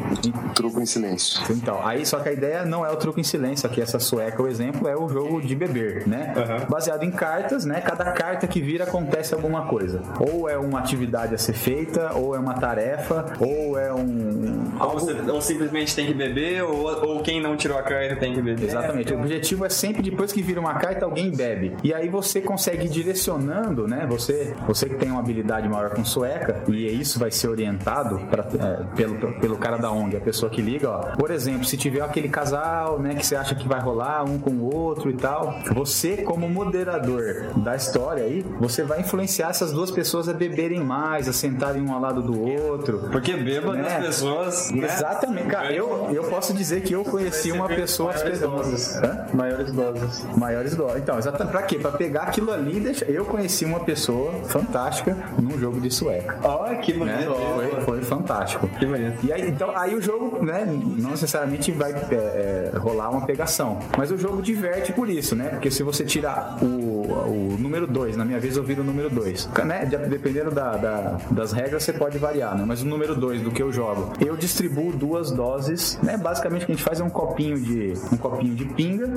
[0.55, 1.41] Truco em silêncio.
[1.51, 4.41] Então, aí só que a ideia não é o truco em silêncio, aqui essa sueca,
[4.41, 6.33] o exemplo é o jogo de beber, né?
[6.69, 7.81] Baseado em cartas, né?
[7.81, 10.01] Cada carta que vira acontece alguma coisa.
[10.19, 14.91] Ou é uma atividade a ser feita, ou é uma tarefa, ou é um Ou,
[14.93, 18.41] você- ou simplesmente tem que beber, ou, ou quem não tirou a carta tem que
[18.41, 18.65] beber.
[18.67, 19.13] Exatamente.
[19.13, 21.75] O objetivo é sempre depois que vira uma carta alguém bebe.
[21.83, 24.05] E aí você consegue ir direcionando, né?
[24.09, 28.43] Você, você que tem uma habilidade maior com sueca e isso vai ser orientado pra,
[28.59, 30.99] é, pelo, pelo cara da ONG, a pessoa que liga, ó.
[31.15, 34.51] Por exemplo, se tiver aquele casal, né, que você acha que vai rolar um com
[34.51, 39.91] o outro e tal, você como moderador da história aí, você vai influenciar essas duas
[39.91, 43.09] pessoas a beberem mais, a sentarem um ao lado do outro.
[43.11, 43.97] Porque bêbado Né?
[43.97, 44.71] as pessoas.
[44.71, 44.85] né?
[44.85, 45.71] Exatamente, cara.
[45.71, 48.95] Eu, eu posso dizer que eu conheci uma pessoa Maiores doses.
[48.97, 49.25] Hã?
[49.33, 50.25] Maiores doses.
[50.37, 51.01] Maiores dólares.
[51.01, 51.51] Então, exatamente.
[51.51, 51.79] Pra quê?
[51.79, 53.05] Pra pegar aquilo ali e deixar.
[53.09, 56.37] Eu conheci uma pessoa fantástica num jogo de sueca.
[56.43, 57.25] Ó, que Né?
[57.25, 57.35] bonito.
[57.55, 58.67] Foi, foi fantástico.
[58.79, 59.25] Que bonito.
[59.25, 60.65] E aí, então, aí o jogo, né,
[60.97, 63.79] não necessariamente vai é, rolar uma pegação.
[63.97, 65.49] Mas o jogo diverte por isso, né?
[65.49, 66.65] Porque se você tirar o,
[67.11, 69.49] o número 2, na minha vez eu viro o número 2.
[69.65, 69.85] Né?
[69.85, 72.63] de- Dependendo da- da- das regras, você pode variar, né?
[72.67, 76.17] Mas o número 2 do que eu jogo, eu distribuo duas doses, né?
[76.17, 79.07] Basicamente o que a gente faz é um copinho de um copinho de pinga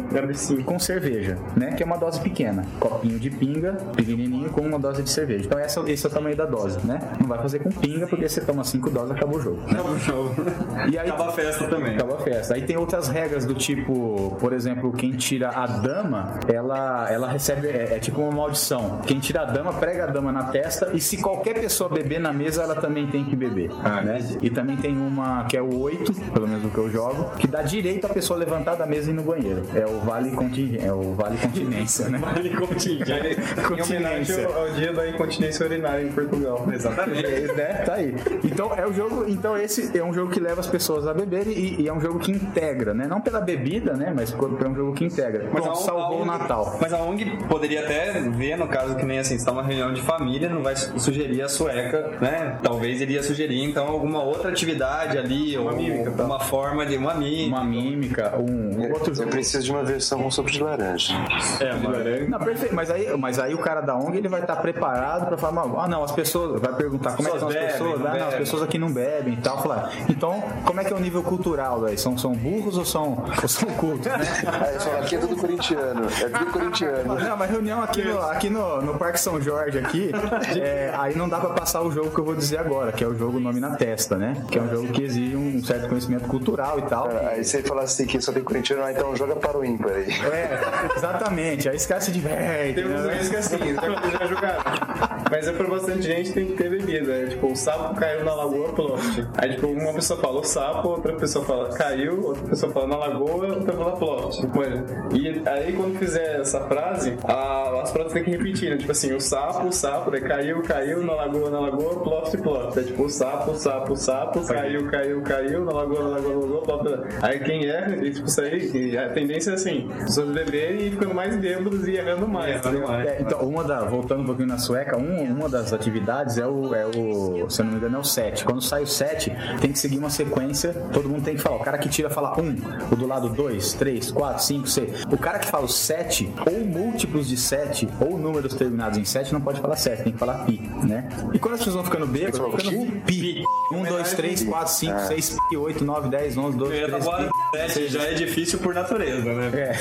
[0.64, 1.72] com cerveja, né?
[1.72, 2.64] Que é uma dose pequena.
[2.78, 5.44] Copinho de pinga, pequenininho, com uma dose de cerveja.
[5.46, 7.00] Então essa, esse é o tamanho da dose, né?
[7.20, 9.56] Não vai fazer com pinga, porque você toma cinco doses acabou o jogo.
[9.62, 9.72] Né?
[9.72, 10.34] Acaba o jogo.
[10.90, 11.94] E aí, Acaba a festa também.
[11.94, 12.54] Acaba a festa.
[12.54, 17.68] Aí tem outras regras do tipo, por exemplo, quem tira a dama, ela, ela recebe,
[17.90, 19.00] é, é tipo uma maldição.
[19.06, 22.32] Quem tira a dama, prega a dama na testa e se qualquer pessoa beber na
[22.32, 23.70] mesa, ela também tem que beber.
[24.04, 24.18] né?
[24.42, 27.46] E também tem uma que é o 8, pelo menos o que eu jogo, que
[27.46, 29.62] dá direito a pessoa levantar da mesa e ir no banheiro.
[29.74, 32.18] É o vale contingência, é o vale continência, né?
[32.24, 33.12] Vale contingente.
[33.76, 36.66] Em homenagem ao, ao dia da incontinência urinária em Portugal.
[36.72, 37.24] Exatamente.
[37.26, 37.64] É, né?
[37.84, 38.14] Tá aí.
[38.42, 39.24] Então é o jogo.
[39.28, 42.00] Então esse é um jogo que leva as pessoas a beber e, e é um
[42.00, 43.06] jogo que integra, né?
[43.06, 44.12] Não pela bebida, né?
[44.14, 45.48] Mas é um jogo que integra.
[45.52, 46.78] Mas a- salvou o Natal.
[46.80, 49.92] Mas a ONG poderia até ver, no caso que nem assim, se tá uma reunião
[49.92, 52.58] de família, não vai sugerir a sueca, né?
[52.62, 56.24] Talvez iria sugerir, então, alguma outra atividade ali, ou mímica, tá?
[56.24, 57.56] uma forma de uma mímica.
[57.56, 59.30] Uma mímica, um, um outro Eu jogo.
[59.30, 61.14] preciso de uma versão com sopa de laranja.
[61.60, 61.90] É, uma
[62.28, 65.36] Não, perfeito, mas aí, mas aí o cara da ONG ele vai estar preparado pra
[65.36, 68.00] falar, ah não, as pessoas, vai perguntar como é que são as Pessoas bebem, pessoas,
[68.00, 70.92] não ah, não, as pessoas aqui não bebem e tal, falar, então, como é que
[70.92, 71.96] é o nível cultural daí?
[71.96, 74.14] São, são burros ou são, ou são cultos, né?
[74.64, 77.14] Aí falam, aqui é tudo corintiano, é tudo corintiano.
[77.14, 80.10] Não, mas reunião aqui no, aqui no, no Parque São Jorge aqui,
[80.60, 83.06] é, aí não dá pra passar o jogo que eu vou dizer agora, que é
[83.06, 84.36] o jogo Nome na Testa, né?
[84.50, 87.08] Que é um jogo que exige um certo conhecimento cultural e tal.
[87.28, 90.12] Aí você fala assim que só tem corintiano, ah, então joga para o ímpar aí.
[90.12, 91.68] É, exatamente.
[91.68, 92.74] Aí esse cara se diverte.
[92.74, 93.28] Tem uns né?
[93.30, 95.23] que assim, já, já jogaram.
[95.34, 97.12] Mas é pra bastante gente tem que ter bebida.
[97.12, 99.26] É, tipo, o sapo caiu na lagoa, ploft.
[99.36, 102.96] Aí, tipo, uma pessoa fala o sapo, outra pessoa fala caiu, outra pessoa fala na
[102.96, 104.44] lagoa, outra fala ploft.
[104.54, 108.76] Mano, E aí, quando fizer essa frase, a- as frases tem que repetir, né?
[108.76, 110.20] Tipo assim, o sapo, o sapo, né?
[110.20, 112.78] Caiu, caiu, na lagoa, na lagoa, ploft, ploft.
[112.78, 116.34] É tipo, o sapo, o sapo, o sapo, caiu, caiu, caiu, na lagoa, na lagoa,
[116.34, 116.84] na lagoa, ploft.
[117.22, 120.90] Aí quem erra, e, tipo, isso aí, a tendência é assim, as pessoas beberem e
[120.90, 122.60] ficando mais bêbados e errando mais.
[122.60, 123.02] tá ligado?
[123.06, 126.74] É, então, uma da, voltando um pouquinho na sueca, um- uma das atividades é o,
[126.74, 128.44] é o, se eu não me engano, é o 7.
[128.44, 131.56] Quando sai o 7, tem que seguir uma sequência, todo mundo tem que falar.
[131.56, 135.04] O cara que tira fala 1, o do lado 2, 3, 4, 5, 6.
[135.10, 139.32] O cara que fala o 7, ou múltiplos de 7, ou números terminados em 7,
[139.32, 141.08] não pode falar 7, tem que falar pi, né?
[141.32, 143.42] E quando as pessoas vão ficando bêbadas, vão ficando pi.
[143.72, 147.08] 1, 2, 3, 4, 5, 6, pi, 8, 9, 10, 11, 12, Eu ia 13,
[147.08, 147.58] agora, pi.
[147.72, 149.50] sete já é difícil por natureza, né?
[149.54, 149.72] É.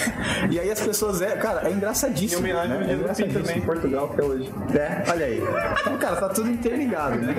[0.50, 2.40] E aí as pessoas, é, cara, é Em engraçadíssimo.
[2.42, 2.76] homenagem né?
[2.78, 3.44] ao É dia do Pim engraçadíssimo.
[3.44, 4.54] também em Portugal, que é hoje.
[4.74, 5.44] É, olha aí.
[5.82, 7.36] Então, cara, tá tudo interligado, né?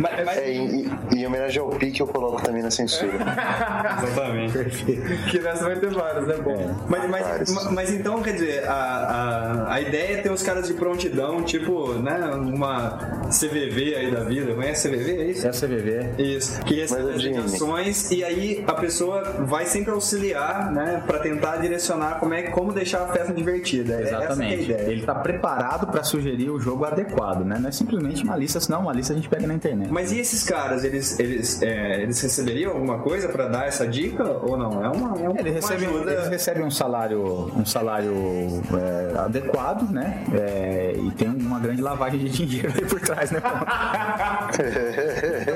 [0.00, 3.12] Mas, mas- É, em, em- em homenagem ao Pi que eu coloco também na censura.
[4.02, 5.28] exatamente.
[5.30, 6.76] Que nessa vai ter vários, é bom.
[6.88, 7.50] Mas, mas, Vários.
[7.54, 11.42] ma- mas então, quer dizer, a, a, a ideia é ter os caras de prontidão,
[11.42, 12.98] tipo, né, uma
[13.30, 14.54] CVV aí da vida.
[14.54, 15.46] Conhece CVV, é isso?
[15.46, 16.10] É a CVV.
[16.22, 21.56] Isso, que recebe Jimmy- indicações e aí a pessoa vai sempre auxiliar, né, pra tentar
[21.58, 23.94] direcionar como é como deixar a festa divertida.
[23.94, 24.62] É Essa que é a Exatamente.
[24.70, 24.90] ideia.
[24.90, 27.58] Ele tá preparado pra sugerir o jogo adequado, né?
[27.58, 29.90] Não é simplesmente uma lista, senão uma lista a gente pega na internet.
[29.90, 34.24] Mas e esses caras, eles, eles, é, eles receberiam alguma coisa pra dar essa dica
[34.24, 34.84] ou não?
[34.84, 36.12] É uma, é uma, Ele recebe, uma ajuda.
[36.12, 38.12] eles recebem um salário, um salário
[38.74, 40.22] é, adequado, né?
[40.34, 43.40] É, e tem uma grande lavagem de dinheiro aí por trás, né?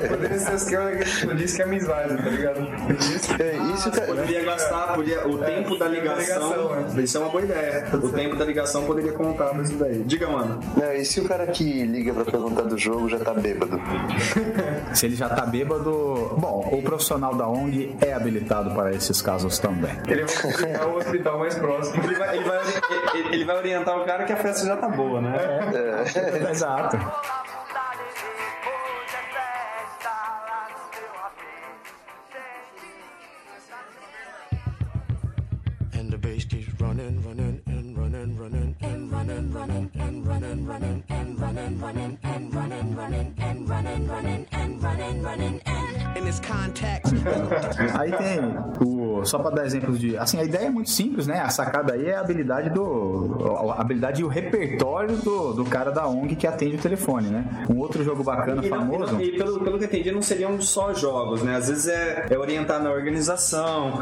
[0.09, 2.61] Poderia ser os que eu disse que é amizade, tá ligado?
[2.99, 3.33] Isso.
[3.41, 6.51] É, isso, cara, Poderia gastar, podia, o tempo da ligação.
[6.51, 7.87] ligação, Isso é uma boa ideia.
[7.93, 10.03] O tempo da ligação poderia contar pra isso daí.
[10.03, 10.59] Diga, mano.
[10.75, 13.79] não, e se o cara que liga pra perguntar do jogo já tá bêbado?
[14.93, 16.33] Se ele já tá bêbado.
[16.37, 19.91] Bom, o profissional da ONG é habilitado para esses casos também.
[20.07, 22.03] Ele vai visitar o hospital mais próximo.
[22.03, 22.59] Ele vai, ele, vai,
[23.15, 25.33] ele- ele vai orientar o o cara que a festa já tá boa, né?
[25.73, 26.47] É.
[26.47, 26.51] É.
[26.51, 26.97] Exato.
[46.41, 47.02] Contact
[47.97, 48.39] Aí tem
[48.85, 49.25] o.
[49.25, 50.17] Só pra dar exemplos de.
[50.17, 51.39] Assim, a ideia é muito simples, né?
[51.39, 53.69] A sacada aí é a habilidade do.
[53.77, 57.65] A habilidade e o repertório do, do cara da ONG que atende o telefone, né?
[57.69, 59.11] Um outro jogo bacana, E, não- famoso.
[59.11, 61.55] e não- e pelo, pelo que eu entendi, não seriam só jogos, né?
[61.55, 63.93] Às vezes é, é orientar na organização,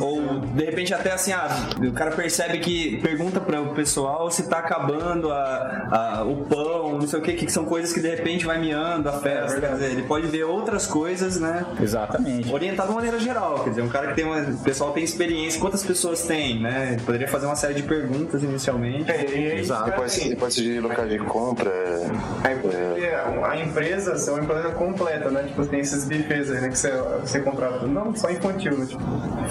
[0.00, 1.48] ou, ou de repente até assim, ah,
[1.86, 5.88] o cara percebe que pergunta para o pessoal se tá acabando a,
[6.20, 9.08] a- o pão, não sei o que, que são coisas que de repente vai miando
[9.08, 9.60] a festa.
[9.60, 11.64] quer dizer, ele pode ver outras coisas, né?
[12.08, 12.52] Exatamente.
[12.52, 14.38] Orientar de maneira geral, quer dizer, um cara que tem uma.
[14.40, 16.96] O pessoal tem experiência, quantas pessoas tem, né?
[17.04, 19.10] Poderia fazer uma série de perguntas inicialmente.
[19.10, 19.90] É, e aí, Exato.
[19.90, 21.70] Depois, depois sugerir locais de compra.
[22.42, 25.42] A, é, empresa- a empresa é uma empresa completa, né?
[25.44, 26.68] Tipo, tem esses buffets aí, né?
[26.68, 26.90] Que você,
[27.20, 27.86] você contrata.
[27.86, 28.86] Não só infantil, né?
[28.86, 29.02] Tipo,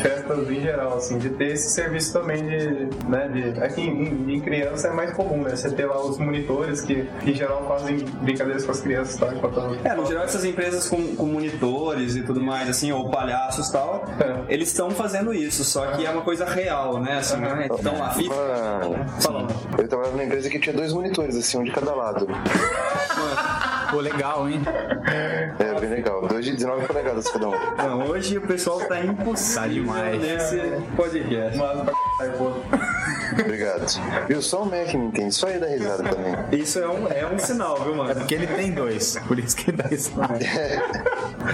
[0.01, 2.87] festas em geral, assim, de ter esse serviço também de.
[3.07, 5.55] Né, de aqui em, em criança é mais comum, né?
[5.55, 9.77] Você ter lá os monitores que, em geral, fazem brincadeiras com as crianças enquanto.
[9.83, 13.71] É, no geral essas empresas com, com monitores e tudo mais, assim, ou palhaços e
[13.71, 14.53] tal, É.
[14.53, 17.17] eles estão fazendo isso, só que é uma coisa real, né?
[17.17, 17.67] Assim, né?
[17.71, 18.33] Então lá, fica.
[18.35, 22.27] Mano, eu trabalhava numa empresa que tinha dois monitores, assim, um de cada lado.
[23.91, 24.61] Pô, legal, hein?
[25.59, 26.27] É bem legal.
[26.27, 27.51] Do- Hoje 19 polegadas cada um.
[27.77, 30.21] Não, hoje o pessoal tá impossível Tá demais.
[30.21, 30.57] nesse
[30.95, 31.59] podcast.
[33.39, 33.85] Obrigado.
[34.27, 34.41] Viu?
[34.41, 35.33] Só o Mac não entende.
[35.33, 36.33] Só ele dá risada também.
[36.59, 38.15] Isso é um, é um sinal, viu, É mano?
[38.15, 40.11] porque ele tem dois, por isso que ele dá isso.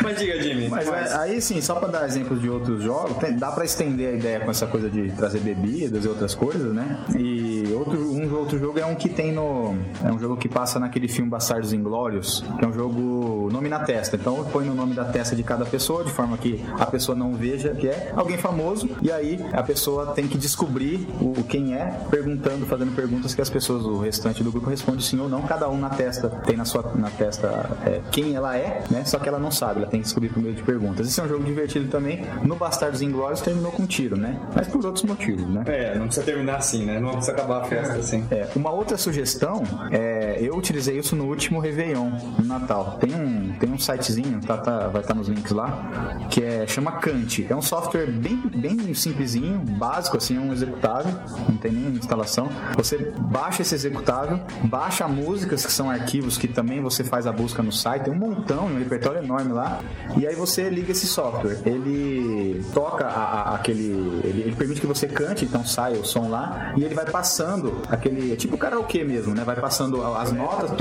[0.02, 0.70] Mas diga, Jimmy.
[0.70, 4.14] Mas é, aí sim, só pra dar exemplos de outros jogos, tem- dá pra estender
[4.14, 6.98] a ideia com essa coisa de trazer bebidas e outras coisas, né?
[7.18, 9.76] E outro, um outro jogo é um que tem no.
[10.04, 13.80] É um jogo que passa naquele filme Bastardos Inglórios, que é um jogo nome na
[13.80, 14.13] testa.
[14.16, 17.34] Então põe no nome da testa de cada pessoa, de forma que a pessoa não
[17.34, 21.86] veja que é alguém famoso, e aí a pessoa tem que descobrir o quem é,
[22.10, 25.42] perguntando, fazendo perguntas que as pessoas, o restante do grupo responde sim ou não.
[25.44, 27.48] Cada um na testa tem na sua na testa
[27.86, 29.04] é, quem ela é, né?
[29.06, 31.08] Só que ela não sabe, ela tem que descobrir por meio de perguntas.
[31.08, 32.26] Esse é um jogo divertido também.
[32.44, 34.40] No Bastardos Inglórios terminou com tiro, né?
[34.56, 35.64] Mas por outros motivos, né?
[35.68, 37.00] É, não precisa terminar assim, né?
[37.00, 38.26] Não precisa acabar a festa assim.
[38.32, 42.10] É, uma outra sugestão, é, eu utilizei isso no último Réveillon,
[42.40, 42.98] no Natal.
[43.00, 46.92] Tem um, tem um sitezinho, tá, tá- vai estar nos links lá, que é, chama
[46.94, 47.46] Kant.
[47.50, 51.14] É um software bem, bem simplesinho, básico, assim, é um executável,
[51.50, 52.50] não tem nem instalação.
[52.76, 57.64] Você baixa esse executável, baixa músicas, que são arquivos que também você faz a busca
[57.64, 59.80] no site, tem um montão, um repertório enorme lá,
[60.18, 61.60] e aí você liga esse software.
[61.66, 63.10] Ele toca a-
[63.52, 63.84] a- aquele.
[64.24, 67.82] Ele, ele permite que você cante, então sai o som lá, e ele vai passando
[67.90, 68.34] aquele.
[68.34, 69.44] É tipo karaokê mesmo, né?
[69.44, 70.72] Vai passando as notas,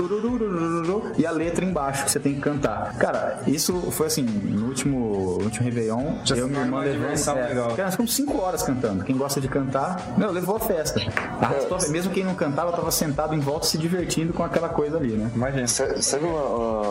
[1.19, 2.95] e a letra embaixo que você tem que cantar.
[2.99, 3.12] Cara,
[3.47, 7.27] isso foi assim, no último, no último Réveillon, Já eu e minha irmã levamos.
[7.29, 7.69] É, legal.
[7.71, 9.05] cara, nós ficamos 5 horas cantando.
[9.05, 11.01] Quem gosta de cantar, meu, levou a festa.
[11.41, 11.93] Arrastou a festa.
[11.93, 15.31] Mesmo quem não cantava, tava sentado em volta se divertindo com aquela coisa ali, né?
[15.35, 15.67] Imagina.
[15.67, 16.43] Sa- Sabe uma,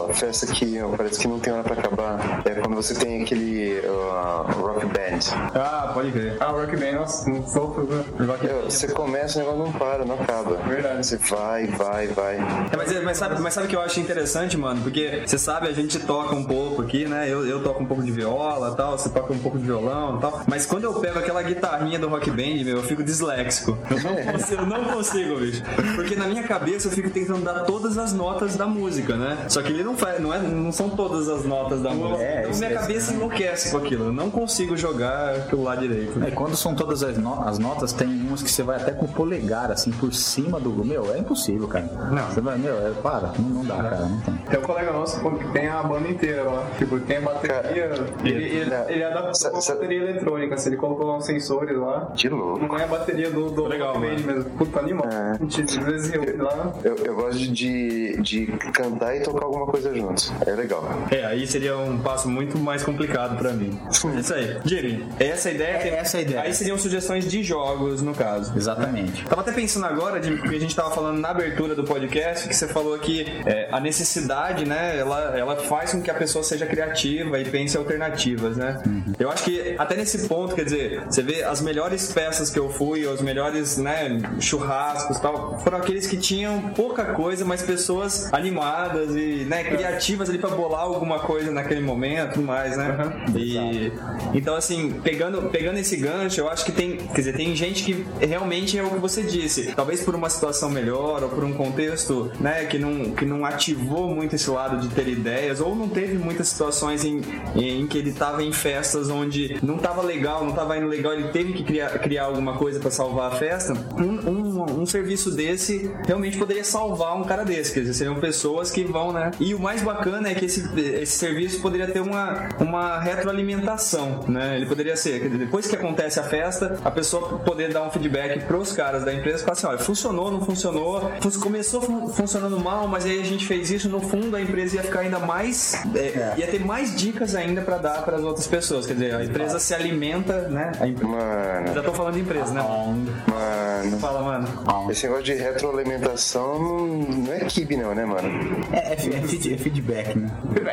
[0.06, 2.42] uma festa que ó, parece que não tem hora pra acabar?
[2.46, 5.20] É quando você tem aquele ó, rock band.
[5.56, 6.38] Ah, pode crer.
[6.40, 8.04] Ah, Rock Band, nossa, não sofro, né?
[8.20, 10.56] Meu, você começa, o negócio não para, não acaba.
[10.68, 11.06] Verdade.
[11.06, 12.36] Você vai, vai, vai.
[12.38, 14.82] É, mas, mas, sabe, mas sabe o que eu acho interessante, mano?
[14.82, 17.26] Porque você sabe, a gente toca um pouco aqui, né?
[17.30, 20.18] Eu, eu toco um pouco de viola e tal, você toca um pouco de violão
[20.18, 20.42] e tal.
[20.46, 23.78] Mas quando eu pego aquela guitarrinha do rock band, meu, eu fico disléxico.
[23.90, 25.64] Eu não consigo, eu não consigo, bicho.
[25.96, 29.38] Porque na minha cabeça eu fico tentando dar todas as notas da música, né?
[29.48, 32.22] Só que ele não faz, não, é, não são todas as notas da música.
[32.24, 34.06] É, então minha é- cabeça enlouquece com aquilo.
[34.06, 36.22] Eu não consigo jogar aquilo lá direito.
[36.24, 39.06] É, quando são todas as, no- as notas, tem umas que você vai até com
[39.06, 40.72] o polegar, assim, por cima do.
[40.84, 41.86] Meu, é impossível, cara.
[42.12, 42.28] Não.
[42.32, 44.34] Você vai, meu, é, para, não, não dá, cara, não tem.
[44.36, 46.68] Tem um colega nosso que tem a banda inteira lá.
[46.78, 47.92] Tipo, tem a bateria.
[48.24, 48.90] Ele, ele, Não.
[48.90, 50.58] ele adaptou Sa- a bateria eletrônica.
[50.58, 52.12] Se ele colocou uns sensores lá.
[52.16, 52.60] Que louco.
[52.66, 54.26] Não é a bateria do, do Legal, Band mano.
[54.26, 54.44] mesmo.
[54.52, 55.06] Puta animal.
[55.08, 55.32] É.
[55.62, 56.74] Às vezes reúne lá.
[56.84, 60.32] Eu, eu gosto de, de cantar e tocar alguma coisa junto.
[60.46, 60.84] É legal.
[61.10, 63.80] É, aí seria um passo muito mais complicado pra mim.
[63.88, 64.58] É Isso aí.
[64.66, 65.78] Jimmy, essa é a ideia.
[65.78, 66.42] É essa a ideia.
[66.42, 68.54] Aí seriam sugestões de jogos, no caso.
[68.56, 69.26] Exatamente.
[69.26, 72.56] Tava até pensando agora, Jimmy, porque a gente tava falando na abertura do podcast, que
[72.56, 76.66] você falou que é, a necessidade, né, ela, ela faz com que a pessoa seja
[76.66, 78.82] criativa e pense alternativas, né?
[79.20, 82.70] Eu acho que até nesse ponto, quer dizer, você vê as melhores peças que eu
[82.70, 89.16] fui, os melhores, né, churrascos tal, foram aqueles que tinham pouca coisa, mas pessoas animadas
[89.16, 92.98] e, né, criativas ali pra bolar alguma coisa naquele momento mais, né?
[93.36, 93.92] E
[94.34, 98.06] então assim, pegando, pegando esse gancho, eu acho que tem, quer dizer, tem gente que
[98.20, 102.32] realmente é o que você disse, talvez por uma situação melhor ou por um contexto,
[102.40, 106.18] né, que não que não ativou muito esse lado de ter ideias ou não teve
[106.18, 107.22] muitas situações em,
[107.56, 111.30] em que ele tava em festas onde não tava legal, não tava indo legal, ele
[111.30, 113.74] teve que criar, criar alguma coisa pra salvar a festa.
[113.98, 118.72] Um, um, um serviço desse realmente poderia salvar um cara desse, quer dizer, seriam pessoas
[118.72, 119.32] que vão, né?
[119.40, 124.56] E o mais bacana é que esse, esse serviço poderia ter uma, uma retroalimentação, né?
[124.56, 128.72] Ele poderia ser, depois que acontece a festa, a pessoa poder dar um feedback pros
[128.72, 132.88] caras da empresa e falar assim, olha, funcionou, não funcionou, fun- começou fun- funcionando mal,
[132.88, 136.34] mas aí a gente fez isso, no fundo a empresa ia ficar ainda mais, é,
[136.38, 139.60] ia ter mais dicas ainda pra dar para as outras pessoas, quer dizer, a empresa
[139.60, 140.72] se alimenta, né?
[140.80, 142.62] A empre- Mano, Já tô falando de empresa, né?
[142.62, 143.98] mano.
[144.00, 144.48] Fala, mano.
[144.92, 148.30] Esse negócio de retroalimentação não, é kibe não, né, mano?
[148.72, 150.30] É, é, é é feedback, né?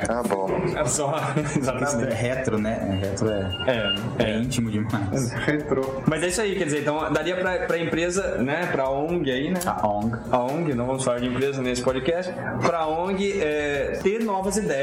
[0.08, 0.48] Ah, bom.
[0.76, 1.14] É só,
[1.56, 2.12] exatamente.
[2.12, 2.78] é retro, né?
[3.02, 5.32] É Retro é, É, é íntimo demais.
[5.32, 6.02] Retrô.
[6.06, 9.50] Mas é isso aí, quer dizer, então daria pra, pra empresa, né, pra ONG aí,
[9.50, 9.60] né?
[9.66, 10.16] A ONG.
[10.30, 12.32] A ONG, não vamos falar de empresa nesse podcast,
[12.64, 14.77] pra ONG é, ter novas ideias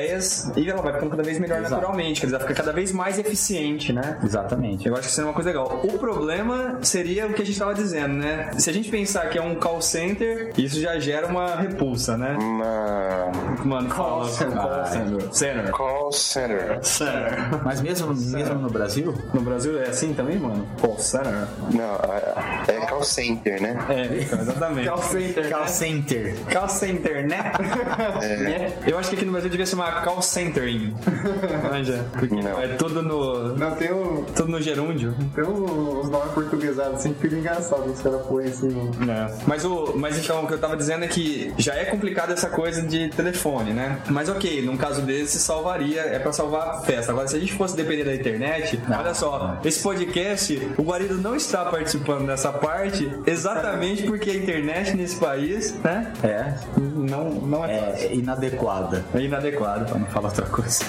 [0.55, 1.75] e ela vai ficando cada vez melhor Exato.
[1.75, 4.17] naturalmente, quer dizer, ela fica cada vez mais eficiente, né?
[4.23, 4.87] Exatamente.
[4.87, 5.81] Eu acho que seria uma coisa legal.
[5.83, 8.51] O problema seria o que a gente estava dizendo, né?
[8.57, 12.37] Se a gente pensar que é um call center, isso já gera uma repulsa, né?
[12.39, 14.27] Na Mano, fala.
[14.29, 14.85] center.
[14.87, 15.33] center.
[15.33, 15.71] Center.
[15.71, 16.79] call center.
[16.83, 17.63] Center.
[17.63, 20.67] Mas mesmo, mesmo no Brasil, No Brasil é assim também, mano?
[20.79, 21.47] Call center.
[21.73, 21.95] Não,
[22.69, 23.77] é é call center, né?
[23.89, 24.87] É, exatamente.
[24.87, 25.49] Call center.
[25.49, 26.35] call center.
[26.51, 27.51] Call center, né?
[28.39, 28.73] Né?
[28.87, 29.65] Eu acho que aqui no Brasil devia
[30.03, 30.95] call centering.
[31.69, 32.05] Manja.
[32.13, 32.59] Porque Não.
[32.59, 33.55] é tudo no.
[33.55, 35.13] Não, tem, o, Tudo no gerúndio.
[35.33, 37.85] tem os nomes portuguesados, assim, fica engraçado.
[37.91, 38.91] Os caras põem assim.
[39.09, 39.33] É.
[39.47, 42.49] Mas, o, mas então, o que eu tava dizendo é que já é complicado essa
[42.49, 43.99] coisa de telefone, né?
[44.09, 47.11] Mas ok, num caso desse, salvaria, é pra salvar a festa.
[47.11, 51.35] Agora, se a gente fosse depender da internet, olha só, esse podcast, o Guarido não
[51.35, 56.11] está participando dessa parte exatamente porque a internet nesse país, né?
[56.23, 58.07] É, Não, não é, fácil.
[58.09, 59.05] é inadequada.
[59.13, 59.74] É inadequado.
[59.83, 60.85] Pra não falar outra coisa.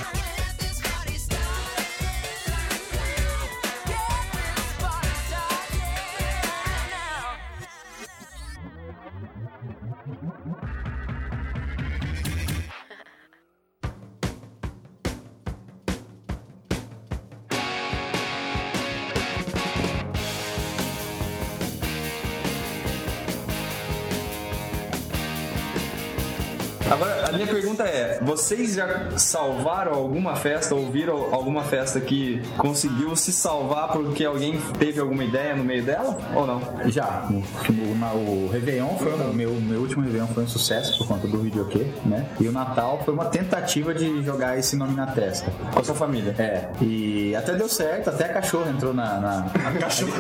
[27.76, 34.24] Pergunta é: vocês já salvaram alguma festa, ouviram alguma festa que conseguiu se salvar porque
[34.24, 36.18] alguém teve alguma ideia no meio dela?
[36.34, 36.60] Ou não?
[36.86, 37.34] Já, o,
[37.72, 41.38] o, o Réveillon foi o meu, meu último Réveillon foi um sucesso por conta do
[41.38, 42.26] videokê, né?
[42.40, 45.50] E o Natal foi uma tentativa de jogar esse nome na testa.
[45.72, 46.34] Com a sua família?
[46.38, 49.20] É, e até deu certo, até a cachorra entrou na.
[49.20, 49.46] na...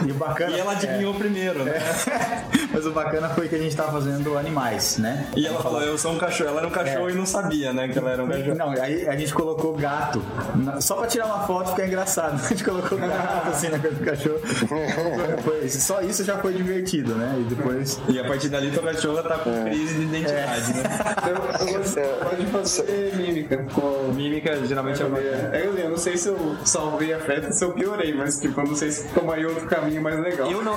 [0.06, 0.56] E o bacana.
[0.56, 1.74] E ela adivinhou primeiro, né?
[2.72, 5.26] Mas o bacana foi que a gente tava fazendo animais, né?
[5.36, 6.50] E ela falou, eu sou um cachorro.
[6.50, 7.12] Ela era um cachorro É.
[7.12, 8.54] e não sabia, né, que ela era um cachorro.
[8.56, 10.22] Não, aí a gente colocou gato.
[10.54, 12.40] na- Só pra tirar uma foto ficar engraçado.
[12.46, 14.38] A gente colocou gato assim na coisa do cachorro.
[15.42, 17.36] Foi- só isso já foi divertido, né?
[17.40, 18.00] E depois.
[18.08, 20.82] E a partir dali, tua cachorra tá com crise de identidade, né?
[21.26, 23.64] Eu, eu gosto- pode fazer mímica.
[23.74, 24.12] Com...
[24.14, 25.18] Mímica geralmente é uma...
[25.18, 28.60] É, eu, eu não sei se eu salvei a festa, se eu piorei, mas tipo,
[28.60, 30.50] eu não sei se tomaria outro caminho mais legal.
[30.50, 30.76] Eu não,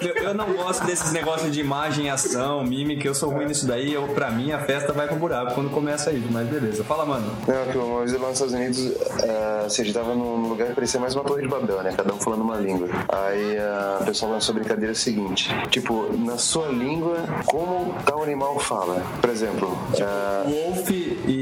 [0.00, 3.06] eu, eu não gosto desses negócios de imagem, ação, mímica.
[3.06, 3.92] Eu sou ruim nisso daí.
[3.92, 6.28] Eu, pra mim, a festa vai pro buraco quando começa isso.
[6.30, 6.84] Mas beleza.
[6.84, 7.30] Fala, mano.
[7.46, 8.92] Não, que uma vez lá nos Estados Unidos,
[9.28, 11.92] ah, assim, a gente tava num lugar que parecia mais uma torre de Babel, né?
[11.96, 12.88] Cada um falando uma língua.
[13.08, 18.58] Aí ah, o pessoal lançou a brincadeira seguinte: tipo, na sua língua, como tal animal
[18.58, 19.02] fala?
[19.20, 21.39] Por exemplo, ah, Wolf e.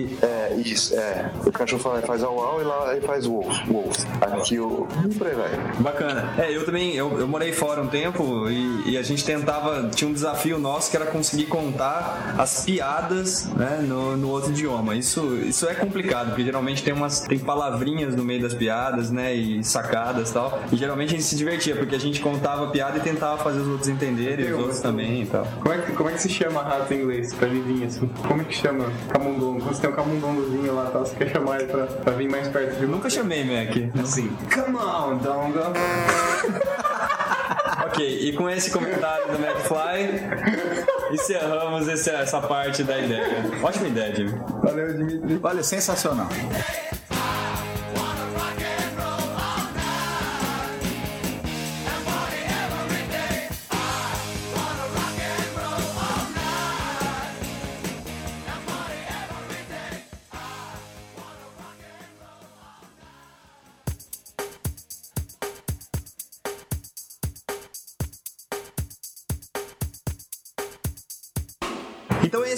[0.59, 1.31] isso, é.
[1.45, 3.97] O cachorro fala, faz au au e lá ele faz wolf, wolf.
[4.21, 4.87] Aqui o.
[5.17, 5.51] Por aí vai.
[5.81, 6.35] Bacana.
[6.39, 10.09] É, eu também, eu, eu morei fora um tempo e, e a gente tentava, tinha
[10.09, 14.95] um desafio nosso que era conseguir contar as piadas, né, no, no outro idioma.
[14.97, 19.35] Isso, isso é complicado, porque geralmente tem umas, tem palavrinhas no meio das piadas, né,
[19.35, 20.61] e sacadas e tal.
[20.73, 23.61] E geralmente a gente se divertia, porque a gente contava a piada e tentava fazer
[23.61, 25.47] os outros entenderem, os outros também e tal.
[25.61, 27.35] Como é, que, como é que se chama rato em inglês?
[27.35, 28.09] Pra vir assim?
[28.27, 29.61] Como é que chama camundongo?
[29.61, 29.95] Quando você tem um
[30.49, 33.09] camundongozinho lá, tá, você quer chamar ele pra, pra vir mais perto de Eu nunca
[33.11, 33.77] chamei Mac.
[34.03, 35.59] Assim, come on, dongo.
[37.87, 40.21] Ok, e com esse comentário do McFly,
[41.13, 43.45] encerramos esse- essa parte da ideia.
[43.63, 44.35] Ótima ideia, Jimmy.
[44.63, 45.41] Valeu, Dimitri.
[45.43, 46.29] Olha, sensacional.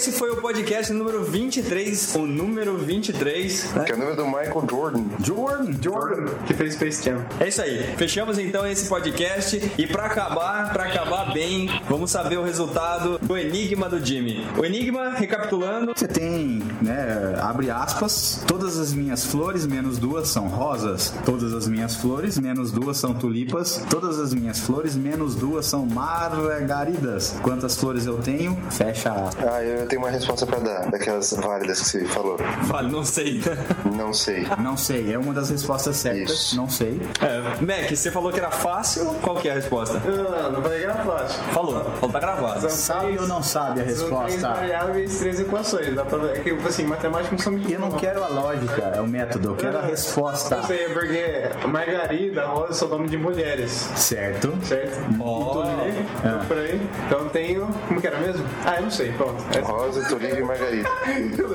[0.01, 3.83] Esse foi o podcast número 23, o número 23, né?
[3.83, 5.03] Que é o número do Michael Jordan.
[5.23, 7.23] Jordan, Jordan, que fez Space Jam.
[7.39, 7.83] É isso aí.
[7.97, 13.37] Fechamos então esse podcast e pra acabar, para acabar bem, vamos saber o resultado do
[13.37, 14.43] enigma do Jimmy.
[14.57, 20.47] O enigma, recapitulando, Você tem, né, abre aspas, todas as minhas flores menos duas são
[20.47, 25.67] rosas, todas as minhas flores menos duas são tulipas, todas as minhas flores menos duas
[25.67, 27.35] são margaridas.
[27.43, 28.57] Quantas flores eu tenho?
[28.71, 29.45] Fecha aspas.
[29.47, 32.37] Ah, eu tenho uma resposta pra dar, daquelas válidas que você falou.
[32.63, 33.41] vale, não sei.
[33.93, 34.47] Não sei.
[34.59, 36.55] Não sei, é uma das respostas certas, Isso.
[36.55, 36.99] não sei.
[37.21, 39.99] É, Mac, você falou que era fácil, qual que é a resposta?
[39.99, 41.43] Não, não vai ganhar plástico.
[41.51, 42.69] Falou, falou tá gravado.
[42.69, 44.49] Sabe ou não sabe a São três resposta?
[44.53, 45.93] variáveis, três equações.
[45.95, 46.37] Dá pra ver.
[46.37, 49.49] É que, assim, matemática não são muito Eu não quero a lógica, é o método,
[49.49, 50.55] eu quero a resposta.
[50.55, 53.71] Eu sei, porque Margarida, Rosa são nome de mulheres.
[53.95, 54.53] Certo?
[54.65, 54.97] Certo?
[55.19, 55.53] Ó.
[55.53, 56.45] Tudo ali, É.
[56.47, 56.81] por aí.
[57.07, 57.67] Então tenho.
[57.87, 58.45] Como que era mesmo?
[58.65, 59.43] Ah, eu não sei, pronto.
[59.55, 60.89] É- Rosa, tulipa e margarida.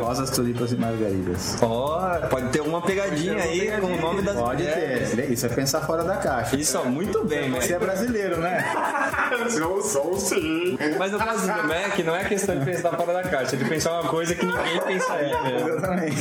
[0.00, 1.56] Rosas, tulipas e margaridas.
[1.62, 5.10] Ó, pode ter uma pegadinha aí com o nome das Pode mulheres.
[5.12, 5.30] ter.
[5.32, 6.56] Isso é pensar fora da caixa.
[6.56, 8.64] Isso, muito bem, Você é brasileiro, né?
[9.56, 10.76] Eu sou sim.
[10.98, 13.64] Mas no caso do Mac, não é questão de pensar fora da caixa, é de
[13.64, 15.68] pensar uma coisa que ninguém pensaria mesmo.
[15.68, 16.16] Exatamente.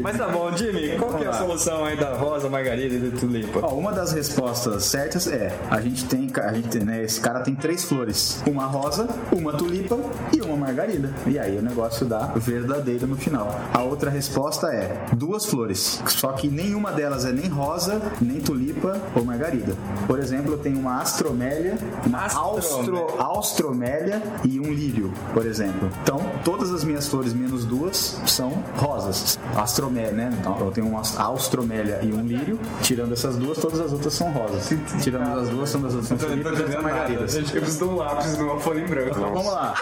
[0.00, 1.38] Mas tá bom, Jimmy, qual que é a lá.
[1.38, 3.60] solução aí da rosa, margarida e do tulipa?
[3.62, 7.54] Ó, uma das respostas certas é: a gente tem, a gente né, esse cara tem
[7.54, 9.98] três flores, uma rosa, uma tulipa
[10.32, 11.12] e uma margarida.
[11.26, 13.48] E aí o negócio dá verdadeiro no final.
[13.72, 19.00] A outra resposta é duas flores, só que nenhuma delas é nem rosa, nem tulipa
[19.14, 19.74] ou margarida.
[20.06, 25.90] Por exemplo, eu tenho uma astromélia, uma austro, austromélia e um lírio, por exemplo.
[26.02, 29.38] Então, todas as minhas flores menos duas são rosas.
[29.56, 30.36] Astromélia, né?
[30.40, 32.58] Então, eu tenho uma austromélia e um lírio.
[32.82, 34.70] Tirando essas duas, todas as outras são rosas.
[35.02, 37.34] Tirando as duas, são as outras são tulipas e margaridas.
[37.36, 39.10] Eu preciso de um lápis numa folha em branco.
[39.10, 39.74] Então vamos lá.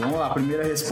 [0.00, 0.30] Vamos lá.
[0.30, 0.85] Primeira resposta: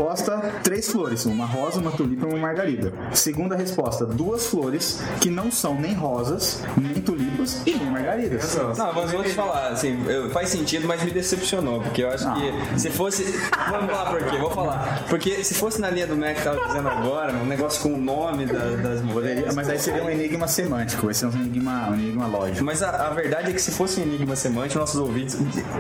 [0.63, 1.25] três flores.
[1.27, 2.93] Uma rosa, uma tulipa e uma margarida.
[3.13, 8.55] Segunda resposta: duas flores que não são nem rosas, nem tulipas e nem margaridas.
[8.77, 12.27] Não, mas vou te falar, assim, eu- faz sentido, mas me decepcionou, porque eu acho
[12.35, 13.25] que se fosse.
[13.71, 14.37] Vamos lá por quê?
[14.39, 15.05] Vou falar.
[15.09, 17.99] Porque se fosse na linha do Mac que tava dizendo agora, um negócio com o
[18.01, 19.55] nome da- das mulheres.
[19.55, 22.65] Mas aí seria um enigma semântico, esse é um enigma, um enigma lógico.
[22.65, 25.37] Mas a, a verdade é que se fosse um enigma semântico, nossos ouvintes,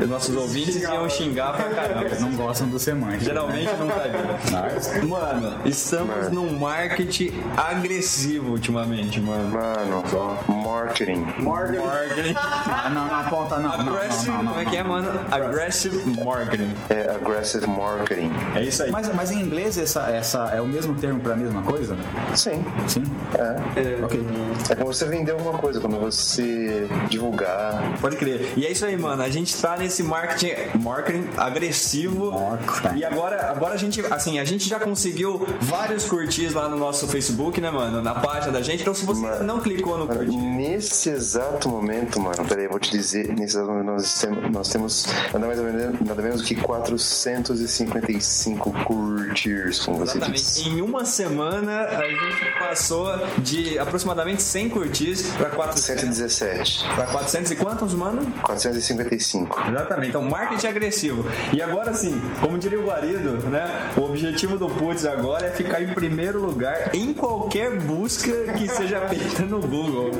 [0.08, 2.14] nossos ouvintes iam xingar pra caramba.
[2.20, 3.24] Não gostam do semântico.
[3.24, 5.08] Geralmente não tá vindo.
[5.08, 9.50] Mano, estamos num marketing agressivo ultimamente, mano.
[9.50, 10.04] Mano,
[10.48, 11.24] marketing.
[11.38, 12.34] Marketing.
[12.36, 13.72] Ah, não, não, aponta, não.
[13.72, 15.20] Aggressive, não, não, não, como é que é, mano?
[15.30, 16.74] Aggressive marketing.
[16.90, 18.30] É aggressive marketing.
[18.54, 18.90] É isso aí.
[18.90, 21.96] Mas, mas em inglês essa, essa é o mesmo termo para a mesma coisa?
[22.34, 22.64] Sim.
[22.88, 23.04] Sim?
[23.34, 24.04] É.
[24.04, 24.24] Ok.
[24.70, 27.98] É como você vender alguma coisa, quando você divulgar.
[28.00, 28.52] Pode crer.
[28.56, 29.22] E é isso aí, mano.
[29.22, 32.32] A gente tá nesse marketing, marketing agressivo.
[32.32, 32.98] Marketing.
[32.98, 37.06] E agora, agora a gente, assim, a gente já conseguiu vários curtis lá no nosso
[37.08, 38.02] Facebook, né, mano?
[38.02, 38.82] Na página da gente.
[38.82, 39.44] Então, se você Mano.
[39.44, 43.66] não clicou no curtir, nesse exato momento, mano, peraí, eu vou te dizer, nesse exato
[43.68, 49.98] momento nós temos, nós temos nada, mais ou menos, nada menos que 455 curtirs, como
[49.98, 50.42] você Exatamente.
[50.42, 50.68] disse.
[50.68, 53.06] Em uma semana, a gente passou
[53.38, 55.84] de aproximadamente 100 curtis pra 400.
[56.04, 56.84] 117.
[56.94, 58.24] Pra 400 e quantos, mano?
[58.42, 59.64] 455.
[59.70, 60.08] Exatamente.
[60.08, 61.24] Então, marketing agressivo.
[61.52, 63.83] E agora sim, como diria o Guarido, né?
[63.96, 69.00] O objetivo do Putz agora é ficar em primeiro lugar em qualquer busca que seja
[69.08, 70.10] feita no Google.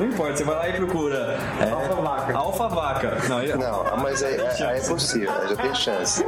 [0.00, 1.38] Não importa, você vai lá e procura.
[1.60, 2.36] É, Alfa vaca.
[2.36, 3.18] Alfa vaca.
[3.28, 6.24] Não, aí- Não, mas aí, aí é possível, já tem chance.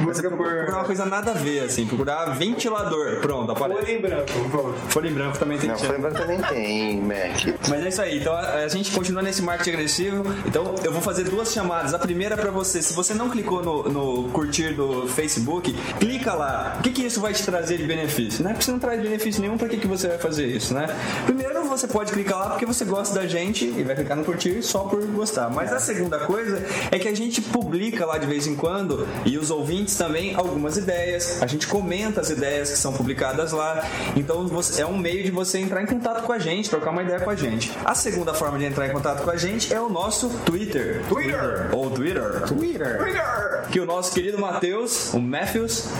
[0.00, 0.36] Música por.
[0.46, 1.86] procurar uma coisa nada a ver, assim.
[1.86, 3.20] Procurar ventilador.
[3.20, 3.80] Pronto, aparece.
[3.80, 4.74] Folha em branco, pronto.
[4.88, 5.86] Folha em branco também tem Não, chance.
[5.86, 7.58] foi lembrando também tem, Mac.
[7.68, 10.24] Mas é isso aí, então a, a gente continua nesse marketing agressivo.
[10.46, 11.94] Então eu vou fazer duas chamadas.
[11.94, 15.74] A primeira é pra você, se você não clicou no, no curtir do Facebook,
[16.04, 16.76] clica lá.
[16.78, 18.44] O que, que isso vai te trazer de benefício?
[18.44, 18.50] Né?
[18.50, 20.86] Porque se não traz benefício nenhum, pra que, que você vai fazer isso, né?
[21.24, 24.62] Primeiro você pode clicar lá porque você gosta da gente e vai clicar no curtir
[24.62, 25.50] só por gostar.
[25.50, 29.36] Mas a segunda coisa é que a gente publica lá de vez em quando e
[29.36, 31.42] os ouvintes também algumas ideias.
[31.42, 33.84] A gente comenta as ideias que são publicadas lá.
[34.14, 34.46] Então
[34.78, 37.30] é um meio de você entrar em contato com a gente, trocar uma ideia com
[37.30, 37.72] a gente.
[37.84, 41.02] A segunda forma de entrar em contato com a gente é o nosso Twitter.
[41.08, 41.70] Twitter!
[41.72, 42.42] Ou Twitter.
[42.42, 43.64] Twitter.
[43.70, 45.93] Que o nosso querido Matheus, o Matthews, Matthew.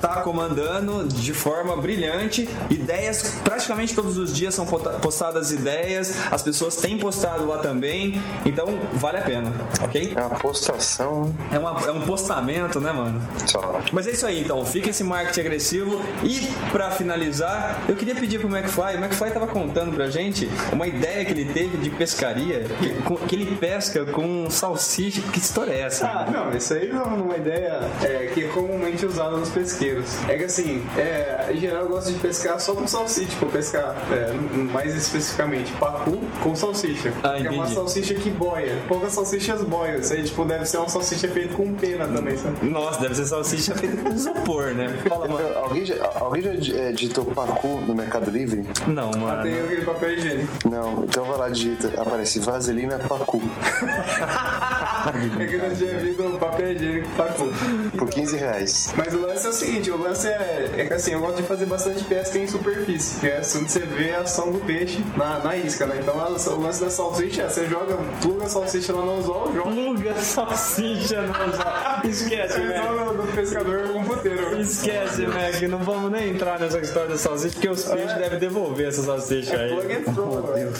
[0.00, 2.48] Tá comandando de forma brilhante.
[2.70, 6.14] Ideias, praticamente todos os dias são postadas ideias.
[6.30, 8.20] As pessoas têm postado lá também.
[8.44, 10.12] Então vale a pena, ok?
[10.16, 13.20] É uma postação É, uma- é um postamento, né, mano?
[13.46, 13.80] só.
[13.92, 14.64] Mas é isso aí, então.
[14.64, 16.00] Fica esse marketing agressivo.
[16.22, 18.96] E pra finalizar, eu queria pedir pro McFly.
[18.96, 23.34] O McFly tava contando pra gente uma ideia que ele teve de pescaria, que, que
[23.34, 25.20] ele pesca com salsicha.
[25.32, 26.06] Que história é essa?
[26.06, 30.06] Ah, não, isso aí é uma ideia é, que é comumente usada nos pesqueiros.
[30.28, 33.94] É que assim, é, em geral eu gosto de pescar só com salsicha, tipo, pescar
[34.10, 34.32] é,
[34.72, 37.12] mais especificamente pacu com salsicha.
[37.22, 38.76] Ah, que é uma salsicha que boia.
[38.88, 39.98] Poucas salsichas boiam.
[39.98, 42.66] Isso aí, tipo, deve ser uma salsicha feita com pena também, sabe?
[42.66, 44.88] Nossa, deve ser salsicha feita com isopor, né?
[45.08, 45.44] Fala, mano.
[45.64, 48.64] Alguém já, alguém já é, digitou Pacu no Mercado Livre?
[48.86, 49.42] Não, mano.
[49.42, 50.68] Tem aquele papel higiênico.
[50.68, 53.42] Não, então vai lá, digita, aparece Vaselina Pacu.
[55.40, 57.48] É que eu tinha visto papel higiênico pacu.
[57.96, 58.92] Por 15 reais.
[58.96, 61.42] Mas o lance é o seguinte, o lance é, é que assim, eu gosto de
[61.44, 65.38] fazer bastante pesca em superfície, que é onde você vê a ação do peixe na,
[65.40, 65.98] na isca, né?
[66.00, 69.52] Então a- o lance da salsicha é, você joga, pluga a salsicha lá no anzol,
[69.54, 74.60] joga Pluga salsicha no Esquece, você joga no pescador com puteiro.
[74.60, 75.62] Esquece, Mac.
[75.68, 79.56] Não vamos nem entrar nessa história da salsicha, porque os peixes devem devolver essa salsicha
[79.56, 79.70] aí.
[79.70, 80.72] Plug and throw, velho.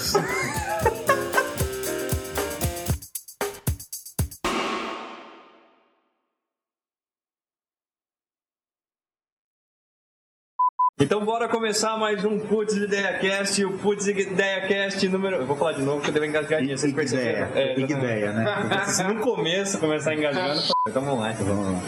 [11.01, 15.39] Então bora começar mais um Putz Ideia Cast, o Putz Ideia Cast número.
[15.39, 17.49] Eu vou falar de novo porque eu dei uma engasgadinha, vocês perceberam?
[17.51, 17.93] Ideia, exatamente.
[17.93, 18.85] ideia, né?
[18.87, 21.33] Se no começo começar engasgando, então vamos lá.
[21.33, 21.81] Então vamos lá.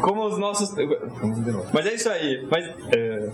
[0.00, 0.74] Como os nossos.
[0.74, 1.68] Vamos de novo.
[1.72, 2.44] Mas é isso aí.
[2.50, 2.64] Mas.
[2.92, 3.30] É...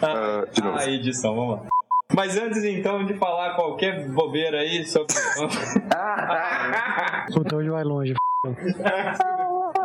[0.02, 0.78] Ah, de novo.
[0.78, 1.66] a edição, vamos lá.
[2.12, 5.14] Mas antes então de falar qualquer bobeira aí sobre.
[7.32, 8.14] Puta, hoje vai longe.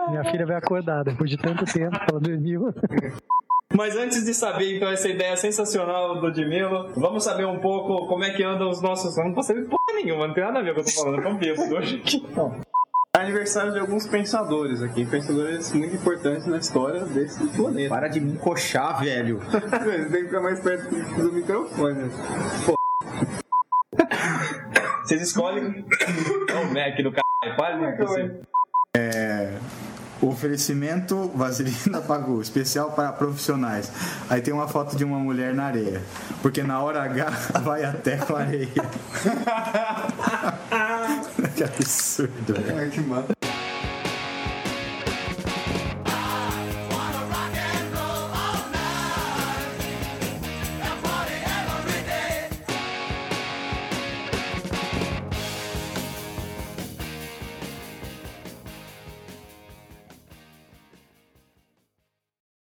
[0.10, 2.74] Minha filha vai acordar depois de tanto tempo, ela dormiu.
[3.74, 8.24] Mas antes de saber então essa ideia sensacional do Dimelo, vamos saber um pouco como
[8.24, 9.18] é que andam os nossos.
[9.18, 11.02] Não posso saber porra nenhuma, não tem nada a ver com o que eu tô
[11.02, 12.26] falando, eu tô bêbado hoje aqui.
[13.18, 17.90] Aniversário de alguns pensadores aqui, pensadores muito importantes na história desse planeta.
[17.90, 19.40] Para de me encoxar, velho.
[19.40, 22.12] Você tem que ficar mais perto do microfone.
[25.04, 25.86] Vocês escolhem.
[26.50, 28.42] É o Mac do caralho, para de você.
[30.22, 33.92] Oferecimento Vaselina Pagu, especial para profissionais.
[34.30, 36.02] Aí tem uma foto de uma mulher na areia.
[36.42, 37.30] Porque na hora H
[37.64, 38.68] vai até com a areia.
[41.56, 42.56] que absurdo.
[42.78, 43.35] Ai, que mata.